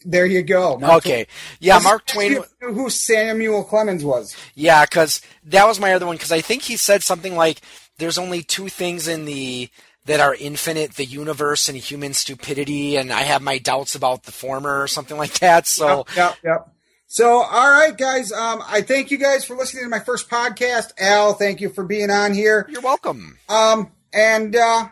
[0.05, 0.79] There you go.
[0.79, 1.25] Mark okay.
[1.25, 1.27] Twain.
[1.61, 2.39] Yeah, Mark Twain.
[2.61, 4.37] Who Samuel Clemens was?
[4.55, 6.17] Yeah, because that was my other one.
[6.17, 7.61] Because I think he said something like,
[7.99, 9.71] "There's only two things in the
[10.07, 14.33] that are infinite: the universe and human stupidity." And I have my doubts about the
[14.33, 15.67] former, or something like that.
[15.67, 16.37] So, yep, yep.
[16.45, 16.69] yep.
[17.07, 18.33] So, all right, guys.
[18.33, 20.93] Um, I thank you guys for listening to my first podcast.
[20.99, 22.67] Al, thank you for being on here.
[22.71, 23.39] You're welcome.
[23.51, 24.89] Um, and uh,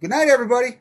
[0.00, 0.78] good night, everybody.